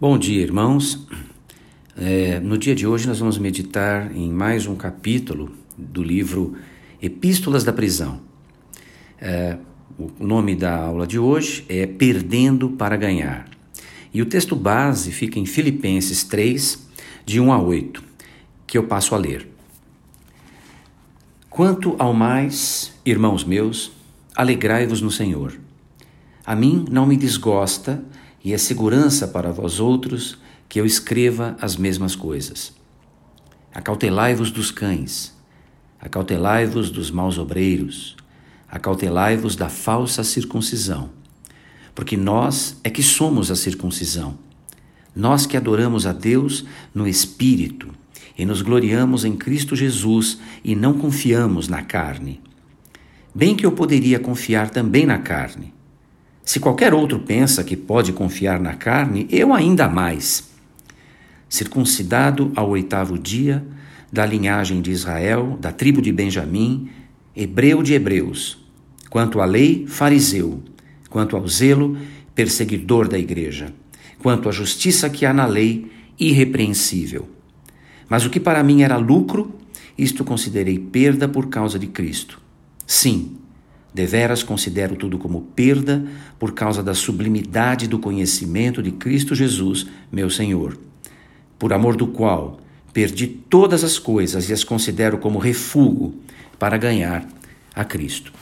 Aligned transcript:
Bom 0.00 0.18
dia, 0.18 0.42
irmãos. 0.42 1.06
É, 1.96 2.40
no 2.40 2.58
dia 2.58 2.74
de 2.74 2.84
hoje, 2.84 3.06
nós 3.06 3.20
vamos 3.20 3.38
meditar 3.38 4.10
em 4.14 4.28
mais 4.28 4.66
um 4.66 4.74
capítulo 4.74 5.52
do 5.78 6.02
livro 6.02 6.56
Epístolas 7.00 7.62
da 7.62 7.72
Prisão. 7.72 8.20
É, 9.20 9.56
o 9.96 10.26
nome 10.26 10.56
da 10.56 10.76
aula 10.76 11.06
de 11.06 11.16
hoje 11.16 11.64
é 11.68 11.86
Perdendo 11.86 12.70
para 12.70 12.96
Ganhar. 12.96 13.48
E 14.12 14.20
o 14.20 14.26
texto 14.26 14.56
base 14.56 15.12
fica 15.12 15.38
em 15.38 15.46
Filipenses 15.46 16.24
3, 16.24 16.88
de 17.24 17.38
1 17.38 17.52
a 17.52 17.62
8, 17.62 18.02
que 18.66 18.76
eu 18.76 18.88
passo 18.88 19.14
a 19.14 19.18
ler. 19.18 19.48
Quanto 21.48 21.94
ao 22.00 22.12
mais, 22.12 22.92
irmãos 23.06 23.44
meus, 23.44 23.92
alegrai-vos 24.34 25.00
no 25.00 25.12
Senhor. 25.12 25.56
A 26.44 26.56
mim 26.56 26.84
não 26.90 27.06
me 27.06 27.16
desgosta 27.16 28.04
e 28.44 28.52
é 28.52 28.58
segurança 28.58 29.26
para 29.26 29.50
vós 29.50 29.80
outros 29.80 30.36
que 30.68 30.78
eu 30.78 30.84
escreva 30.84 31.56
as 31.60 31.76
mesmas 31.76 32.14
coisas. 32.14 32.74
Acautelai-vos 33.72 34.50
dos 34.50 34.70
cães, 34.70 35.32
acautelai-vos 35.98 36.90
dos 36.90 37.10
maus 37.10 37.38
obreiros, 37.38 38.16
acautelai-vos 38.68 39.56
da 39.56 39.70
falsa 39.70 40.22
circuncisão, 40.22 41.08
porque 41.94 42.16
nós 42.16 42.76
é 42.84 42.90
que 42.90 43.02
somos 43.02 43.50
a 43.50 43.56
circuncisão. 43.56 44.38
Nós 45.16 45.46
que 45.46 45.56
adoramos 45.56 46.06
a 46.06 46.12
Deus 46.12 46.64
no 46.92 47.08
Espírito 47.08 47.94
e 48.36 48.44
nos 48.44 48.62
gloriamos 48.62 49.24
em 49.24 49.36
Cristo 49.36 49.74
Jesus 49.74 50.38
e 50.62 50.74
não 50.74 50.94
confiamos 50.94 51.68
na 51.68 51.82
carne. 51.82 52.42
Bem 53.32 53.54
que 53.56 53.64
eu 53.64 53.72
poderia 53.72 54.18
confiar 54.18 54.70
também 54.70 55.06
na 55.06 55.18
carne 55.18 55.73
se 56.44 56.60
qualquer 56.60 56.92
outro 56.92 57.20
pensa 57.20 57.64
que 57.64 57.76
pode 57.76 58.12
confiar 58.12 58.60
na 58.60 58.74
carne, 58.74 59.26
eu 59.30 59.52
ainda 59.52 59.88
mais. 59.88 60.50
Circuncidado 61.48 62.52
ao 62.54 62.70
oitavo 62.70 63.18
dia, 63.18 63.64
da 64.12 64.26
linhagem 64.26 64.80
de 64.80 64.90
Israel, 64.90 65.56
da 65.60 65.72
tribo 65.72 66.02
de 66.02 66.12
Benjamim, 66.12 66.88
hebreu 67.34 67.82
de 67.82 67.94
hebreus, 67.94 68.58
quanto 69.08 69.40
à 69.40 69.44
lei, 69.44 69.86
fariseu, 69.88 70.62
quanto 71.08 71.36
ao 71.36 71.48
zelo, 71.48 71.96
perseguidor 72.34 73.08
da 73.08 73.18
igreja, 73.18 73.72
quanto 74.18 74.48
à 74.48 74.52
justiça 74.52 75.08
que 75.08 75.24
há 75.24 75.32
na 75.32 75.46
lei, 75.46 75.90
irrepreensível. 76.18 77.28
Mas 78.08 78.24
o 78.24 78.30
que 78.30 78.38
para 78.38 78.62
mim 78.62 78.82
era 78.82 78.96
lucro, 78.96 79.54
isto 79.96 80.24
considerei 80.24 80.78
perda 80.78 81.26
por 81.26 81.48
causa 81.48 81.78
de 81.78 81.86
Cristo. 81.86 82.40
Sim, 82.86 83.36
Deveras 83.94 84.42
considero 84.42 84.96
tudo 84.96 85.18
como 85.18 85.40
perda 85.40 86.04
por 86.36 86.52
causa 86.52 86.82
da 86.82 86.94
sublimidade 86.94 87.86
do 87.86 88.00
conhecimento 88.00 88.82
de 88.82 88.90
Cristo 88.90 89.36
Jesus, 89.36 89.86
meu 90.10 90.28
Senhor, 90.28 90.76
por 91.56 91.72
amor 91.72 91.94
do 91.96 92.08
qual 92.08 92.58
perdi 92.92 93.26
todas 93.26 93.84
as 93.84 93.98
coisas 93.98 94.50
e 94.50 94.52
as 94.52 94.64
considero 94.64 95.18
como 95.18 95.38
refúgio 95.38 96.14
para 96.58 96.76
ganhar 96.76 97.26
a 97.74 97.84
Cristo. 97.84 98.32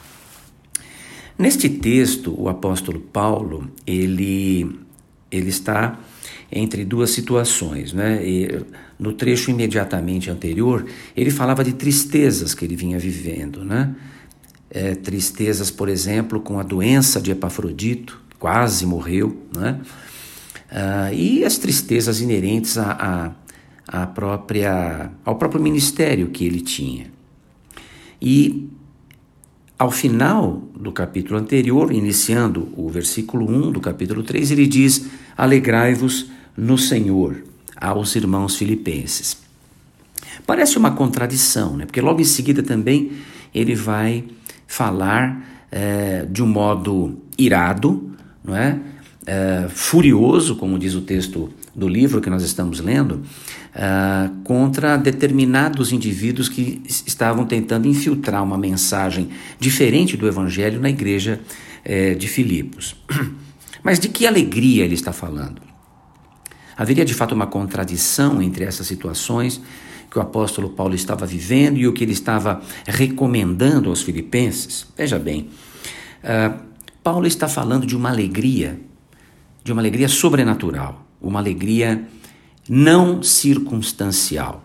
Neste 1.38 1.68
texto, 1.68 2.34
o 2.38 2.48
apóstolo 2.48 3.00
Paulo, 3.00 3.70
ele, 3.86 4.78
ele 5.30 5.48
está 5.48 5.98
entre 6.50 6.84
duas 6.84 7.10
situações. 7.10 7.92
Né? 7.92 8.26
E 8.26 8.60
no 8.98 9.12
trecho 9.14 9.50
imediatamente 9.50 10.30
anterior, 10.30 10.86
ele 11.16 11.30
falava 11.30 11.64
de 11.64 11.72
tristezas 11.72 12.54
que 12.54 12.64
ele 12.64 12.76
vinha 12.76 12.98
vivendo, 12.98 13.64
né? 13.64 13.94
É, 14.74 14.94
tristezas, 14.94 15.70
por 15.70 15.88
exemplo, 15.88 16.40
com 16.40 16.58
a 16.58 16.62
doença 16.62 17.20
de 17.20 17.30
Epafrodito, 17.30 18.18
quase 18.38 18.86
morreu, 18.86 19.36
né? 19.54 19.78
Ah, 20.70 21.12
e 21.12 21.44
as 21.44 21.58
tristezas 21.58 22.22
inerentes 22.22 22.78
a, 22.78 23.34
a 23.86 24.06
própria, 24.06 25.12
ao 25.22 25.36
próprio 25.36 25.62
ministério 25.62 26.30
que 26.30 26.46
ele 26.46 26.62
tinha. 26.62 27.12
E 28.20 28.70
ao 29.78 29.90
final 29.90 30.62
do 30.74 30.90
capítulo 30.90 31.38
anterior, 31.38 31.92
iniciando 31.92 32.72
o 32.74 32.88
versículo 32.88 33.46
1 33.46 33.72
do 33.72 33.80
capítulo 33.80 34.22
3, 34.22 34.52
ele 34.52 34.66
diz: 34.66 35.04
Alegrai-vos 35.36 36.30
no 36.56 36.78
Senhor, 36.78 37.44
aos 37.76 38.16
irmãos 38.16 38.56
filipenses. 38.56 39.36
Parece 40.46 40.78
uma 40.78 40.92
contradição, 40.92 41.76
né? 41.76 41.84
porque 41.84 42.00
logo 42.00 42.22
em 42.22 42.24
seguida 42.24 42.62
também 42.62 43.12
ele 43.54 43.74
vai 43.74 44.24
falar 44.72 45.66
é, 45.70 46.24
de 46.30 46.42
um 46.42 46.46
modo 46.46 47.18
irado, 47.36 48.10
não 48.42 48.56
é? 48.56 48.78
é? 49.26 49.66
furioso, 49.68 50.56
como 50.56 50.78
diz 50.78 50.94
o 50.94 51.02
texto 51.02 51.52
do 51.76 51.86
livro 51.86 52.22
que 52.22 52.30
nós 52.30 52.42
estamos 52.42 52.80
lendo, 52.80 53.22
é, 53.74 54.30
contra 54.44 54.96
determinados 54.96 55.92
indivíduos 55.92 56.48
que 56.48 56.80
estavam 56.86 57.44
tentando 57.44 57.86
infiltrar 57.86 58.42
uma 58.42 58.56
mensagem 58.56 59.28
diferente 59.60 60.16
do 60.16 60.26
Evangelho 60.26 60.80
na 60.80 60.88
igreja 60.88 61.38
é, 61.84 62.14
de 62.14 62.26
Filipos. 62.26 62.96
Mas 63.84 64.00
de 64.00 64.08
que 64.08 64.26
alegria 64.26 64.86
ele 64.86 64.94
está 64.94 65.12
falando? 65.12 65.60
Haveria 66.78 67.04
de 67.04 67.12
fato 67.12 67.34
uma 67.34 67.46
contradição 67.46 68.40
entre 68.40 68.64
essas 68.64 68.86
situações 68.86 69.60
que 70.12 70.18
o 70.18 70.20
apóstolo 70.20 70.68
Paulo 70.68 70.94
estava 70.94 71.24
vivendo 71.24 71.78
e 71.78 71.88
o 71.88 71.92
que 71.94 72.04
ele 72.04 72.12
estava 72.12 72.60
recomendando 72.86 73.88
aos 73.88 74.02
filipenses. 74.02 74.86
Veja 74.94 75.18
bem, 75.18 75.48
uh, 76.22 76.60
Paulo 77.02 77.26
está 77.26 77.48
falando 77.48 77.86
de 77.86 77.96
uma 77.96 78.10
alegria, 78.10 78.78
de 79.64 79.72
uma 79.72 79.80
alegria 79.80 80.10
sobrenatural, 80.10 81.02
uma 81.18 81.40
alegria 81.40 82.06
não 82.68 83.22
circunstancial. 83.22 84.62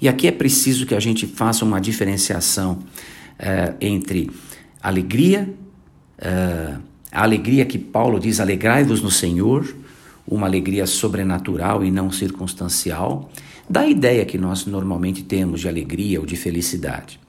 E 0.00 0.08
aqui 0.08 0.28
é 0.28 0.32
preciso 0.32 0.86
que 0.86 0.94
a 0.94 1.00
gente 1.00 1.26
faça 1.26 1.64
uma 1.64 1.80
diferenciação 1.80 2.74
uh, 2.74 3.74
entre 3.80 4.30
alegria, 4.80 5.52
uh, 6.22 6.80
a 7.10 7.24
alegria 7.24 7.66
que 7.66 7.76
Paulo 7.76 8.20
diz, 8.20 8.38
alegrai-vos 8.38 9.02
no 9.02 9.10
Senhor, 9.10 9.74
uma 10.24 10.46
alegria 10.46 10.86
sobrenatural 10.86 11.84
e 11.84 11.90
não 11.90 12.12
circunstancial, 12.12 13.28
da 13.70 13.86
ideia 13.86 14.24
que 14.24 14.36
nós 14.36 14.66
normalmente 14.66 15.22
temos 15.22 15.60
de 15.60 15.68
alegria 15.68 16.18
ou 16.18 16.26
de 16.26 16.34
felicidade. 16.34 17.20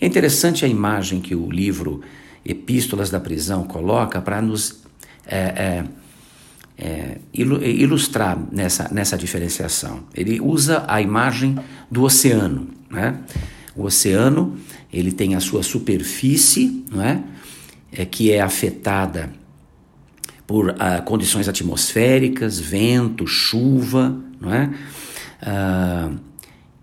É 0.00 0.06
interessante 0.08 0.64
a 0.64 0.68
imagem 0.68 1.20
que 1.20 1.36
o 1.36 1.48
livro 1.48 2.00
Epístolas 2.44 3.10
da 3.10 3.20
Prisão 3.20 3.62
coloca 3.62 4.20
para 4.20 4.42
nos 4.42 4.82
é, 5.24 5.36
é, 5.38 5.84
é, 6.76 7.18
ilustrar 7.32 8.36
nessa, 8.50 8.92
nessa 8.92 9.16
diferenciação. 9.16 10.00
Ele 10.12 10.40
usa 10.40 10.84
a 10.88 11.00
imagem 11.00 11.56
do 11.88 12.02
oceano. 12.02 12.66
Né? 12.90 13.16
O 13.76 13.84
oceano 13.84 14.58
ele 14.92 15.12
tem 15.12 15.36
a 15.36 15.40
sua 15.40 15.62
superfície, 15.62 16.84
não 16.90 17.04
é? 17.04 17.22
é 17.92 18.04
que 18.04 18.32
é 18.32 18.40
afetada 18.40 19.30
por 20.44 20.70
uh, 20.70 21.02
condições 21.04 21.48
atmosféricas, 21.48 22.58
vento, 22.58 23.28
chuva, 23.28 24.18
não 24.40 24.52
é? 24.52 24.70
Uh, 25.42 26.18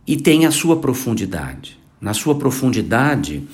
e 0.07 0.15
tem 0.17 0.45
a 0.45 0.51
sua 0.51 0.77
profundidade. 0.77 1.79
Na 1.99 2.13
sua 2.13 2.35
profundidade, 2.35 3.47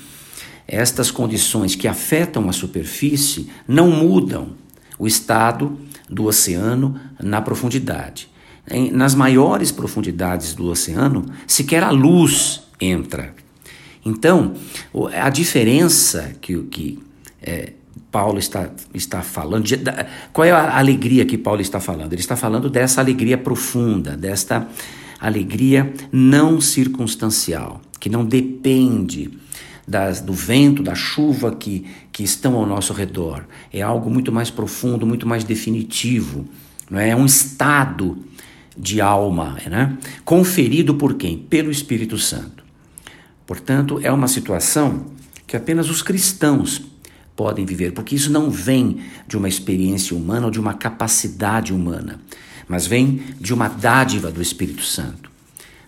estas 0.66 1.10
condições 1.10 1.74
que 1.74 1.88
afetam 1.88 2.48
a 2.48 2.52
superfície 2.52 3.50
não 3.66 3.90
mudam 3.90 4.50
o 4.98 5.06
estado 5.06 5.78
do 6.08 6.26
oceano 6.26 7.00
na 7.20 7.40
profundidade. 7.40 8.28
Nas 8.92 9.14
maiores 9.14 9.72
profundidades 9.72 10.54
do 10.54 10.66
oceano, 10.66 11.26
sequer 11.46 11.82
a 11.82 11.90
luz 11.90 12.62
entra. 12.80 13.34
Então, 14.04 14.54
a 15.14 15.30
diferença 15.30 16.34
que, 16.40 16.56
que 16.64 16.98
é, 17.40 17.72
Paulo 18.10 18.38
está, 18.38 18.70
está 18.92 19.22
falando, 19.22 19.64
de, 19.64 19.76
da, 19.76 20.06
qual 20.32 20.44
é 20.44 20.50
a 20.50 20.78
alegria 20.78 21.24
que 21.24 21.38
Paulo 21.38 21.60
está 21.60 21.80
falando? 21.80 22.12
Ele 22.12 22.20
está 22.20 22.36
falando 22.36 22.68
dessa 22.68 23.00
alegria 23.00 23.38
profunda, 23.38 24.16
desta 24.16 24.68
alegria 25.26 25.92
não 26.10 26.60
circunstancial, 26.60 27.80
que 28.00 28.08
não 28.08 28.24
depende 28.24 29.30
das, 29.86 30.20
do 30.20 30.32
vento, 30.32 30.82
da 30.82 30.94
chuva 30.94 31.54
que, 31.54 31.86
que 32.12 32.22
estão 32.22 32.54
ao 32.56 32.66
nosso 32.66 32.92
redor. 32.92 33.44
É 33.72 33.82
algo 33.82 34.10
muito 34.10 34.32
mais 34.32 34.50
profundo, 34.50 35.06
muito 35.06 35.26
mais 35.26 35.44
definitivo. 35.44 36.46
Não 36.90 36.98
é? 36.98 37.10
é 37.10 37.16
um 37.16 37.26
estado 37.26 38.18
de 38.76 39.00
alma, 39.00 39.58
né? 39.66 39.96
conferido 40.24 40.94
por 40.94 41.14
quem? 41.14 41.38
Pelo 41.38 41.70
Espírito 41.70 42.18
Santo. 42.18 42.64
Portanto, 43.46 44.00
é 44.02 44.10
uma 44.10 44.28
situação 44.28 45.06
que 45.46 45.56
apenas 45.56 45.90
os 45.90 46.02
cristãos 46.02 46.82
podem 47.36 47.64
viver, 47.64 47.92
porque 47.92 48.14
isso 48.14 48.30
não 48.30 48.50
vem 48.50 49.00
de 49.26 49.36
uma 49.36 49.48
experiência 49.48 50.16
humana 50.16 50.46
ou 50.46 50.50
de 50.50 50.60
uma 50.60 50.74
capacidade 50.74 51.72
humana, 51.72 52.20
mas 52.68 52.86
vem 52.86 53.22
de 53.40 53.52
uma 53.52 53.68
dádiva 53.68 54.30
do 54.30 54.42
Espírito 54.42 54.82
Santo, 54.82 55.30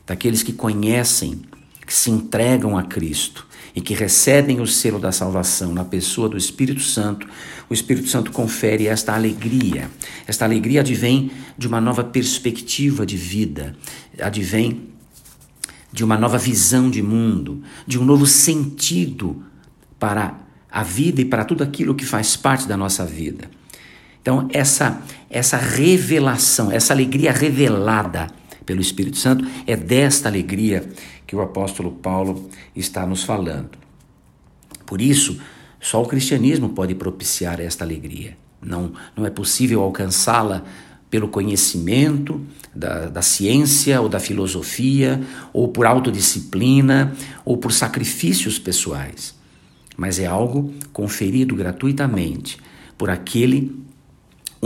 daqueles 0.07 0.43
que 0.43 0.53
conhecem 0.53 1.43
que 1.87 1.93
se 1.93 2.11
entregam 2.11 2.77
a 2.77 2.83
Cristo 2.83 3.47
e 3.75 3.81
que 3.81 3.95
recebem 3.95 4.61
o 4.61 4.67
selo 4.67 4.99
da 4.99 5.11
salvação 5.11 5.73
na 5.73 5.85
pessoa 5.85 6.29
do 6.29 6.37
Espírito 6.37 6.81
Santo, 6.81 7.27
o 7.69 7.75
Espírito 7.75 8.09
Santo 8.09 8.31
confere 8.31 8.87
esta 8.87 9.15
alegria. 9.15 9.91
Esta 10.27 10.45
alegria 10.45 10.81
advém 10.81 11.31
de 11.59 11.67
uma 11.67 11.81
nova 11.81 12.05
perspectiva 12.05 13.05
de 13.05 13.17
vida, 13.17 13.77
advém 14.21 14.91
de 15.93 16.05
uma 16.05 16.17
nova 16.17 16.39
visão 16.39 16.91
de 16.91 17.03
mundo, 17.03 17.63
de 17.87 17.99
um 17.99 18.05
novo 18.05 18.27
sentido 18.27 19.43
para 19.99 20.39
a 20.71 20.83
vida 20.83 21.21
e 21.21 21.25
para 21.25 21.45
tudo 21.45 21.63
aquilo 21.63 21.95
que 21.95 22.05
faz 22.05 22.37
parte 22.37 22.67
da 22.67 22.77
nossa 22.77 23.05
vida. 23.05 23.49
Então, 24.21 24.49
essa, 24.53 25.03
essa 25.35 25.57
revelação, 25.57 26.71
essa 26.71 26.95
alegria 26.95 27.33
revelada 27.33 28.29
pelo 28.65 28.81
Espírito 28.81 29.17
Santo, 29.17 29.45
é 29.67 29.77
desta 29.77 30.29
alegria 30.29 30.89
que 31.27 31.35
o 31.35 31.43
apóstolo 31.43 31.91
Paulo 31.91 32.49
está 32.75 33.05
nos 33.05 33.25
falando. 33.25 33.71
Por 34.87 35.01
isso, 35.01 35.41
só 35.81 36.01
o 36.01 36.07
cristianismo 36.07 36.69
pode 36.69 36.95
propiciar 36.95 37.61
esta 37.61 37.85
alegria. 37.85 38.39
Não, 38.63 38.93
não 39.17 39.27
é 39.27 39.31
possível 39.31 39.83
alcançá-la 39.83 40.63
pelo 41.11 41.27
conhecimento 41.27 42.41
da, 42.73 43.09
da 43.09 43.21
ciência 43.21 44.01
ou 44.01 44.09
da 44.09 44.21
filosofia, 44.21 45.21
ou 45.53 45.67
por 45.67 45.85
autodisciplina, 45.85 47.13
ou 47.45 47.57
por 47.57 47.73
sacrifícios 47.73 48.57
pessoais. 48.57 49.35
Mas 49.97 50.21
é 50.21 50.27
algo 50.27 50.73
conferido 50.93 51.57
gratuitamente 51.57 52.57
por 52.97 53.11
aquele 53.11 53.85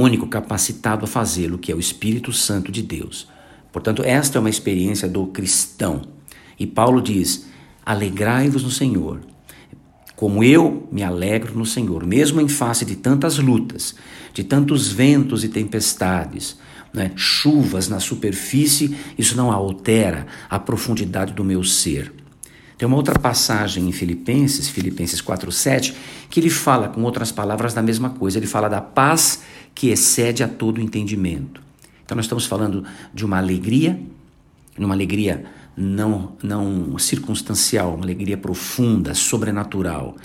único 0.00 0.26
capacitado 0.26 1.04
a 1.04 1.08
fazê-lo, 1.08 1.58
que 1.58 1.72
é 1.72 1.74
o 1.74 1.80
Espírito 1.80 2.32
Santo 2.32 2.70
de 2.70 2.82
Deus. 2.82 3.28
Portanto, 3.72 4.02
esta 4.04 4.38
é 4.38 4.40
uma 4.40 4.50
experiência 4.50 5.08
do 5.08 5.26
cristão. 5.26 6.02
E 6.58 6.66
Paulo 6.66 7.02
diz: 7.02 7.46
alegrai-vos 7.84 8.62
no 8.62 8.70
Senhor. 8.70 9.20
Como 10.16 10.42
eu 10.42 10.88
me 10.90 11.04
alegro 11.04 11.56
no 11.56 11.64
Senhor, 11.64 12.04
mesmo 12.04 12.40
em 12.40 12.48
face 12.48 12.84
de 12.84 12.96
tantas 12.96 13.38
lutas, 13.38 13.94
de 14.34 14.42
tantos 14.42 14.88
ventos 14.88 15.44
e 15.44 15.48
tempestades, 15.48 16.58
né, 16.92 17.12
chuvas 17.14 17.88
na 17.88 18.00
superfície, 18.00 18.96
isso 19.16 19.36
não 19.36 19.52
altera 19.52 20.26
a 20.50 20.58
profundidade 20.58 21.32
do 21.32 21.44
meu 21.44 21.62
ser. 21.62 22.12
Tem 22.76 22.86
uma 22.86 22.96
outra 22.96 23.18
passagem 23.18 23.88
em 23.88 23.92
Filipenses, 23.92 24.68
Filipenses 24.68 25.20
4:7, 25.20 25.94
que 26.30 26.38
ele 26.38 26.50
fala 26.50 26.88
com 26.88 27.02
outras 27.02 27.32
palavras 27.32 27.74
da 27.74 27.82
mesma 27.82 28.10
coisa. 28.10 28.38
Ele 28.38 28.46
fala 28.46 28.68
da 28.68 28.80
paz 28.80 29.40
que 29.78 29.90
excede 29.90 30.42
a 30.42 30.48
todo 30.48 30.80
entendimento. 30.80 31.62
Então 32.04 32.16
nós 32.16 32.24
estamos 32.24 32.46
falando 32.46 32.82
de 33.14 33.24
uma 33.24 33.38
alegria, 33.38 33.96
uma 34.76 34.92
alegria 34.92 35.44
não, 35.76 36.32
não 36.42 36.98
circunstancial, 36.98 37.94
uma 37.94 38.02
alegria 38.02 38.36
profunda, 38.36 39.14
sobrenatural, 39.14 40.16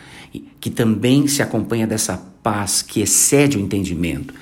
que 0.59 0.71
também 0.71 1.27
se 1.27 1.43
acompanha 1.43 1.85
dessa 1.85 2.17
paz 2.41 2.81
que 2.81 2.99
excede 2.99 3.55
o 3.55 3.61
entendimento. 3.61 4.33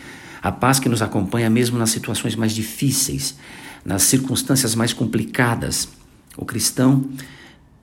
A 0.41 0.49
paz 0.49 0.79
que 0.79 0.87
nos 0.87 1.01
acompanha 1.01 1.49
mesmo 1.49 1.77
nas 1.77 1.89
situações 1.89 2.33
mais 2.33 2.53
difíceis, 2.53 3.35
nas 3.83 4.03
circunstâncias 4.03 4.75
mais 4.75 4.93
complicadas. 4.93 5.89
O 6.37 6.45
cristão, 6.45 7.09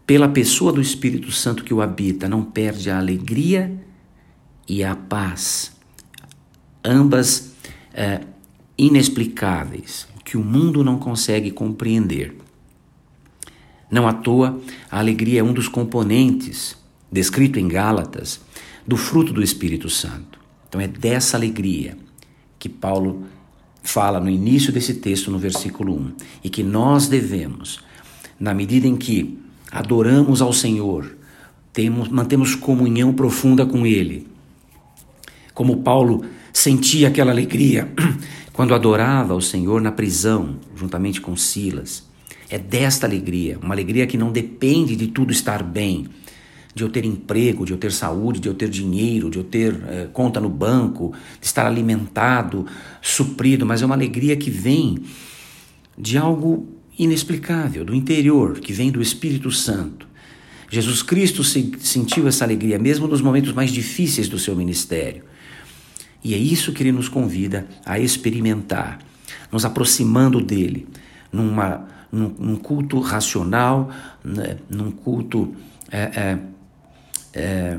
pela 0.07 0.31
pessoa 0.31 0.73
do 0.73 0.81
Espírito 0.81 1.31
Santo 1.31 1.63
que 1.63 1.75
o 1.75 1.83
habita, 1.83 2.27
não 2.27 2.43
perde 2.43 2.89
a 2.89 2.97
alegria 2.97 3.71
e 4.67 4.83
a 4.83 4.97
paz, 4.97 5.77
ambas 6.89 7.53
é, 7.93 8.21
inexplicáveis, 8.77 10.07
que 10.25 10.37
o 10.37 10.45
mundo 10.45 10.83
não 10.83 10.99
consegue 10.99 11.51
compreender. 11.51 12.37
Não 13.91 14.07
à 14.07 14.13
toa, 14.13 14.61
a 14.91 14.99
alegria 14.99 15.41
é 15.41 15.43
um 15.43 15.53
dos 15.53 15.69
componentes, 15.69 16.77
descrito 17.11 17.59
em 17.59 17.69
Gálatas, 17.69 18.41
do 18.87 18.97
fruto 18.97 19.33
do 19.33 19.43
Espírito 19.43 19.89
Santo. 19.89 20.39
Então 20.69 20.81
é 20.81 20.89
dessa 20.89 21.37
alegria 21.37 21.97
que 22.59 22.69
Paulo 22.69 23.25
fala 23.83 24.21
no 24.21 24.29
início 24.29 24.73
desse 24.73 24.95
texto, 24.95 25.31
no 25.31 25.39
versículo 25.39 25.95
1, 25.95 26.13
e 26.45 26.51
que 26.51 26.63
nós 26.63 27.09
devemos, 27.09 27.81
na 28.39 28.53
medida 28.53 28.87
em 28.87 28.97
que 28.97 29.39
adoramos 29.71 30.43
ao 30.43 30.53
Senhor, 30.53 31.17
temos, 31.73 32.09
mantemos 32.09 32.55
comunhão 32.55 33.15
profunda 33.15 33.65
com 33.65 33.87
Ele. 33.87 34.27
Como 35.55 35.79
Paulo 35.79 36.25
sentia 36.53 37.09
aquela 37.09 37.31
alegria 37.31 37.89
quando 38.53 38.75
adorava 38.75 39.35
o 39.35 39.41
Senhor 39.41 39.81
na 39.81 39.93
prisão, 39.93 40.57
juntamente 40.77 41.21
com 41.21 41.37
Silas. 41.37 42.07
É 42.51 42.59
desta 42.59 43.07
alegria, 43.07 43.59
uma 43.63 43.75
alegria 43.75 44.07
que 44.07 44.17
não 44.17 44.33
depende 44.33 44.97
de 44.97 45.09
tudo 45.09 45.33
estar 45.33 45.63
bem, 45.63 46.07
de 46.75 46.83
eu 46.83 46.89
ter 46.89 47.05
emprego, 47.05 47.67
de 47.67 47.73
eu 47.73 47.79
ter 47.79 47.93
saúde, 47.93 48.41
de 48.41 48.49
eu 48.49 48.55
ter 48.55 48.69
dinheiro, 48.69 49.31
de 49.31 49.39
eu 49.39 49.45
ter 49.45 49.75
eh, 49.87 50.09
conta 50.13 50.41
no 50.41 50.49
banco, 50.49 51.13
de 51.41 51.47
estar 51.47 51.67
alimentado, 51.67 52.67
suprido, 53.03 53.67
mas 53.67 53.83
é 53.83 53.87
uma 53.87 53.95
alegria 53.95 54.37
que 54.37 54.51
vem 54.51 54.99
de 55.97 56.17
algo 56.17 56.69
inexplicável, 56.99 57.85
do 57.85 57.95
interior, 57.95 58.61
que 58.61 58.73
vem 58.73 58.91
do 58.91 59.03
Espírito 59.03 59.51
Santo. 59.51 60.07
Jesus 60.71 61.03
Cristo 61.03 61.43
se, 61.43 61.73
sentiu 61.81 62.29
essa 62.29 62.45
alegria 62.45 62.79
mesmo 62.79 63.07
nos 63.07 63.21
momentos 63.21 63.53
mais 63.53 63.71
difíceis 63.71 64.29
do 64.29 64.39
seu 64.39 64.55
ministério. 64.55 65.23
E 66.23 66.35
é 66.35 66.39
isso 66.39 66.73
que 66.73 66.83
ele 66.83 66.93
nos 66.93 67.09
convida 67.09 67.67
a 67.85 67.99
experimentar, 67.99 68.99
nos 69.53 69.65
aproximando 69.65 70.41
dele, 70.41 70.89
numa 71.33 71.87
num, 72.11 72.35
num 72.39 72.57
culto 72.57 73.01
racional, 73.01 73.91
né, 74.25 74.57
num 74.69 74.91
culto 74.91 75.55
é, 75.91 75.99
é, 75.99 76.39
é, 77.35 77.79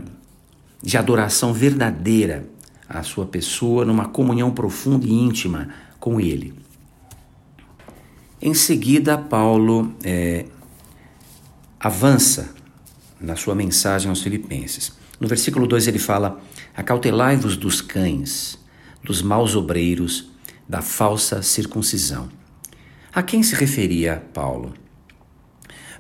de 0.82 0.98
adoração 0.98 1.54
verdadeira 1.54 2.48
à 2.88 3.04
sua 3.04 3.26
pessoa, 3.26 3.86
numa 3.86 4.08
comunhão 4.08 4.52
profunda 4.52 5.06
e 5.06 5.12
íntima 5.12 5.70
com 6.00 6.20
Ele. 6.20 6.54
Em 8.42 8.54
seguida, 8.54 9.18
Paulo 9.18 9.94
é, 10.04 10.46
avança 11.80 12.54
na 13.20 13.36
sua 13.36 13.54
mensagem 13.54 14.10
aos 14.10 14.22
Filipenses. 14.22 14.94
No 15.20 15.28
versículo 15.28 15.68
2 15.68 15.88
ele 15.88 16.00
fala: 16.00 16.42
Acautelai-vos 16.80 17.58
dos 17.58 17.82
cães, 17.82 18.58
dos 19.04 19.22
maus 19.22 19.54
obreiros, 19.54 20.30
da 20.66 20.82
falsa 20.82 21.42
circuncisão. 21.42 22.30
A 23.14 23.22
quem 23.22 23.44
se 23.44 23.54
referia 23.54 24.24
Paulo? 24.34 24.74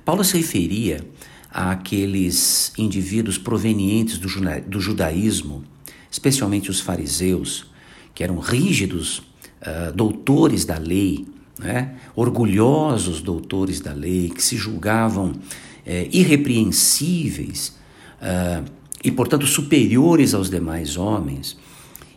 Paulo 0.05 0.23
se 0.23 0.37
referia 0.37 1.05
àqueles 1.51 2.71
indivíduos 2.77 3.37
provenientes 3.37 4.17
do, 4.17 4.79
judaísmo, 4.79 5.65
especialmente 6.09 6.71
os 6.71 6.79
fariseus, 6.79 7.69
que 8.15 8.23
eram 8.23 8.39
rígidos 8.39 9.17
uh, 9.61 9.91
doutores 9.93 10.63
da 10.63 10.77
lei, 10.77 11.27
né? 11.59 11.97
orgulhosos 12.15 13.21
doutores 13.21 13.81
da 13.81 13.91
lei, 13.91 14.29
que 14.29 14.41
se 14.41 14.55
julgavam 14.55 15.31
uh, 15.31 16.09
irrepreensíveis 16.09 17.77
uh, 18.21 18.78
e, 19.03 19.11
portanto, 19.11 19.45
superiores 19.45 20.33
aos 20.33 20.49
demais 20.49 20.97
homens, 20.97 21.57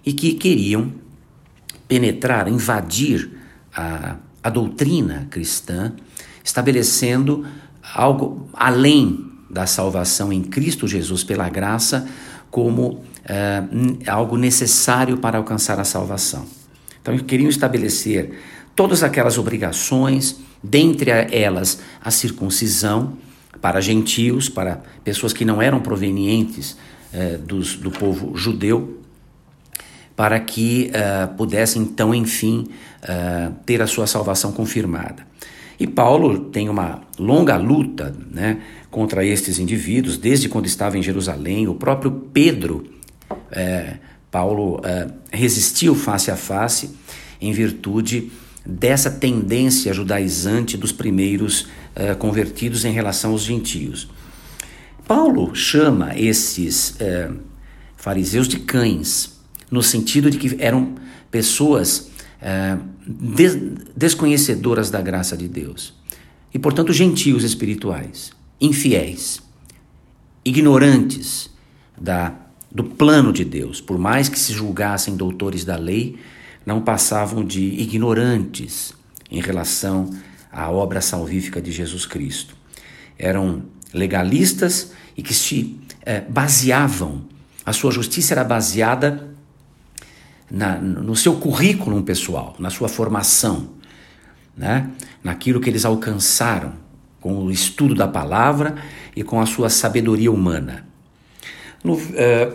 e 0.05 0.13
que 0.13 0.35
queriam 0.35 0.93
penetrar, 1.87 2.49
invadir 2.49 3.31
a 3.75 4.17
a 4.43 4.51
doutrina 4.51 5.27
cristã, 5.31 5.93
estabelecendo 6.43 7.47
algo 7.95 8.49
além 8.53 9.31
da 9.49 9.67
salvação 9.67 10.33
em 10.33 10.43
Cristo 10.43 10.89
Jesus 10.89 11.23
pela 11.23 11.49
graça 11.49 12.09
como 12.51 13.03
eh, 13.25 13.63
algo 14.07 14.37
necessário 14.37 15.19
para 15.19 15.39
alcançar 15.39 15.79
a 15.79 15.85
salvação. 15.85 16.45
Então, 17.01 17.17
queriam 17.19 17.49
estabelecer 17.49 18.39
todas 18.75 19.03
aquelas 19.03 19.39
obrigações, 19.39 20.37
dentre 20.63 21.11
elas 21.11 21.81
a 22.03 22.11
circuncisão 22.11 23.17
para 23.63 23.81
gentios, 23.81 24.51
para 24.51 24.83
pessoas 25.03 25.33
que 25.33 25.45
não 25.45 25.63
eram 25.63 25.81
provenientes 25.81 26.77
eh, 27.15 27.39
dos, 27.39 27.77
do 27.77 27.91
povo 27.91 28.37
judeu, 28.37 28.99
para 30.17 30.39
que 30.41 30.91
uh, 30.91 31.35
pudesse 31.37 31.79
então, 31.79 32.15
enfim, 32.15 32.69
uh, 33.03 33.55
ter 33.65 33.81
a 33.81 33.87
sua 33.87 34.07
salvação 34.07 34.53
confirmada. 34.53 35.27
E 35.81 35.87
Paulo 35.87 36.39
tem 36.51 36.69
uma 36.69 37.01
longa 37.19 37.57
luta 37.57 38.15
né, 38.31 38.61
contra 38.91 39.25
estes 39.25 39.59
indivíduos, 39.59 40.17
desde 40.17 40.49
quando 40.49 40.67
estava 40.67 40.99
em 40.99 41.03
Jerusalém. 41.03 41.67
O 41.67 41.75
próprio 41.75 42.11
Pedro, 42.33 42.85
é, 43.51 43.95
Paulo 44.31 44.81
é, 44.85 45.09
resistiu 45.31 45.95
face 45.95 46.31
a 46.31 46.37
face 46.37 46.91
em 47.41 47.53
virtude 47.53 48.31
dessa 48.65 49.11
tendência 49.11 49.93
judaizante 49.93 50.77
dos 50.77 50.93
primeiros 50.93 51.69
é, 51.95 52.15
convertidos 52.15 52.85
em 52.85 52.93
relação 52.93 53.33
aos 53.33 53.43
gentios. 53.43 54.09
Paulo 55.07 55.55
chama 55.55 56.17
esses 56.17 56.97
fariseus 57.97 58.49
de 58.49 58.61
cães, 58.61 59.39
no 59.71 59.83
sentido 59.83 60.31
de 60.31 60.39
que 60.39 60.57
eram 60.59 60.95
pessoas 61.31 62.11
é, 62.41 62.77
des 63.07 63.57
desconhecedoras 63.97 64.91
da 64.91 65.01
graça 65.01 65.37
de 65.37 65.49
Deus 65.49 65.95
e, 66.53 66.59
portanto, 66.59 66.93
gentios 66.93 67.45
espirituais. 67.45 68.33
infiéis, 68.61 69.41
ignorantes 70.45 71.51
da, 72.01 72.35
do 72.71 72.85
plano 72.85 73.33
de 73.33 73.45
Deus. 73.45 73.81
Por 73.81 73.99
mais 73.99 74.29
que 74.29 74.39
se 74.39 74.53
julgassem 74.53 75.17
doutores 75.17 75.65
da 75.65 75.77
lei, 75.77 76.17
não 76.65 76.81
passavam 76.81 77.45
de 77.45 77.61
ignorantes 77.61 78.93
em 79.31 79.41
relação 79.41 80.11
à 80.51 80.71
obra 80.71 81.01
salvífica 81.01 81.61
de 81.61 81.73
Jesus 81.73 82.07
Cristo. 82.07 82.57
Eram 83.19 83.63
legalistas 83.93 84.93
e 85.17 85.23
que 85.23 85.35
se 85.35 85.79
é, 86.05 86.21
baseavam, 86.21 87.25
a 87.65 87.73
sua 87.73 87.91
justiça 87.91 88.35
era 88.35 88.45
baseada 88.45 89.33
na, 90.51 90.77
no 90.79 91.17
seu 91.17 91.35
currículo 91.37 92.03
pessoal, 92.03 92.55
na 92.59 92.71
sua 92.71 92.89
formação, 92.89 93.71
né? 94.57 94.91
naquilo 95.25 95.61
que 95.61 95.71
eles 95.71 95.85
alcançaram 95.85 96.75
com 97.21 97.45
o 97.45 97.51
estudo 97.51 97.95
da 97.95 98.09
palavra 98.09 98.75
e 99.15 99.23
com 99.23 99.41
a 99.41 99.47
sua 99.47 99.71
sabedoria 99.71 100.31
humana. 100.31 100.87
No, 101.83 101.95
uh, 101.95 102.01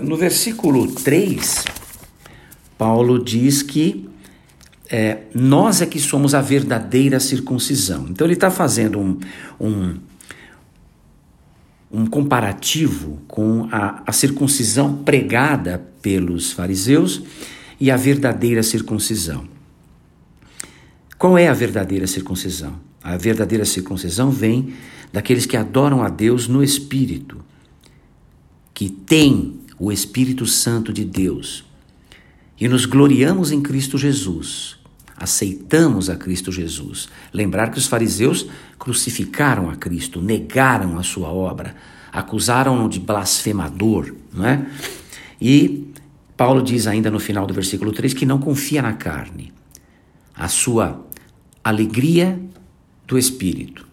no 0.02 0.16
versículo 0.16 0.92
3, 0.92 1.66
Paulo 2.78 3.24
diz 3.24 3.62
que 3.64 4.08
é, 4.90 5.24
nós 5.34 5.82
é 5.82 5.86
que 5.86 6.00
somos 6.00 6.34
a 6.34 6.42
verdadeira 6.42 7.20
circuncisão. 7.20 8.08
Então 8.10 8.26
ele 8.26 8.36
está 8.36 8.50
fazendo 8.50 9.00
um, 9.00 9.20
um, 9.60 9.96
um, 11.92 12.06
comparativo 12.06 13.20
com 13.28 13.68
a, 13.72 14.04
a 14.06 14.12
circuncisão 14.14 15.04
pregada 15.04 15.84
pelos 16.02 16.52
fariseus 16.52 17.22
e 17.80 17.92
a 17.92 17.98
verdadeira 17.98 18.64
circuncisão. 18.64 19.46
Qual 21.18 21.38
é 21.38 21.48
a 21.48 21.54
verdadeira 21.54 22.08
circuncisão? 22.08 22.80
A 23.04 23.18
verdadeira 23.18 23.66
circuncisão 23.66 24.30
vem 24.30 24.74
daqueles 25.12 25.46
que 25.46 25.58
adoram 25.58 26.04
a 26.04 26.10
Deus 26.10 26.48
no 26.48 26.64
Espírito, 26.64 27.44
que 28.74 28.90
têm 28.90 29.60
o 29.80 29.92
Espírito 29.92 30.46
Santo 30.46 30.94
de 30.94 31.04
Deus 31.04 31.67
e 32.60 32.68
nos 32.68 32.86
gloriamos 32.86 33.52
em 33.52 33.62
Cristo 33.62 33.98
Jesus, 33.98 34.78
aceitamos 35.16 36.10
a 36.10 36.16
Cristo 36.16 36.52
Jesus. 36.52 37.08
Lembrar 37.34 37.72
que 37.72 37.78
os 37.78 37.88
fariseus 37.88 38.48
crucificaram 38.78 39.70
a 39.70 39.76
Cristo, 39.76 40.22
negaram 40.22 40.98
a 40.98 41.04
sua 41.04 41.30
obra, 41.30 41.76
acusaram-no 42.12 42.90
de 42.90 43.00
blasfemador, 43.00 44.14
não 44.34 44.46
é? 44.46 44.66
E 45.40 45.88
Paulo 46.36 46.62
diz 46.62 46.88
ainda 46.88 47.12
no 47.12 47.20
final 47.20 47.46
do 47.46 47.54
versículo 47.54 47.92
3 47.92 48.14
que 48.14 48.26
não 48.26 48.40
confia 48.40 48.82
na 48.82 48.94
carne. 48.94 49.54
A 50.36 50.48
sua 50.48 51.04
alegria 51.64 52.40
do 53.08 53.18
espírito, 53.18 53.88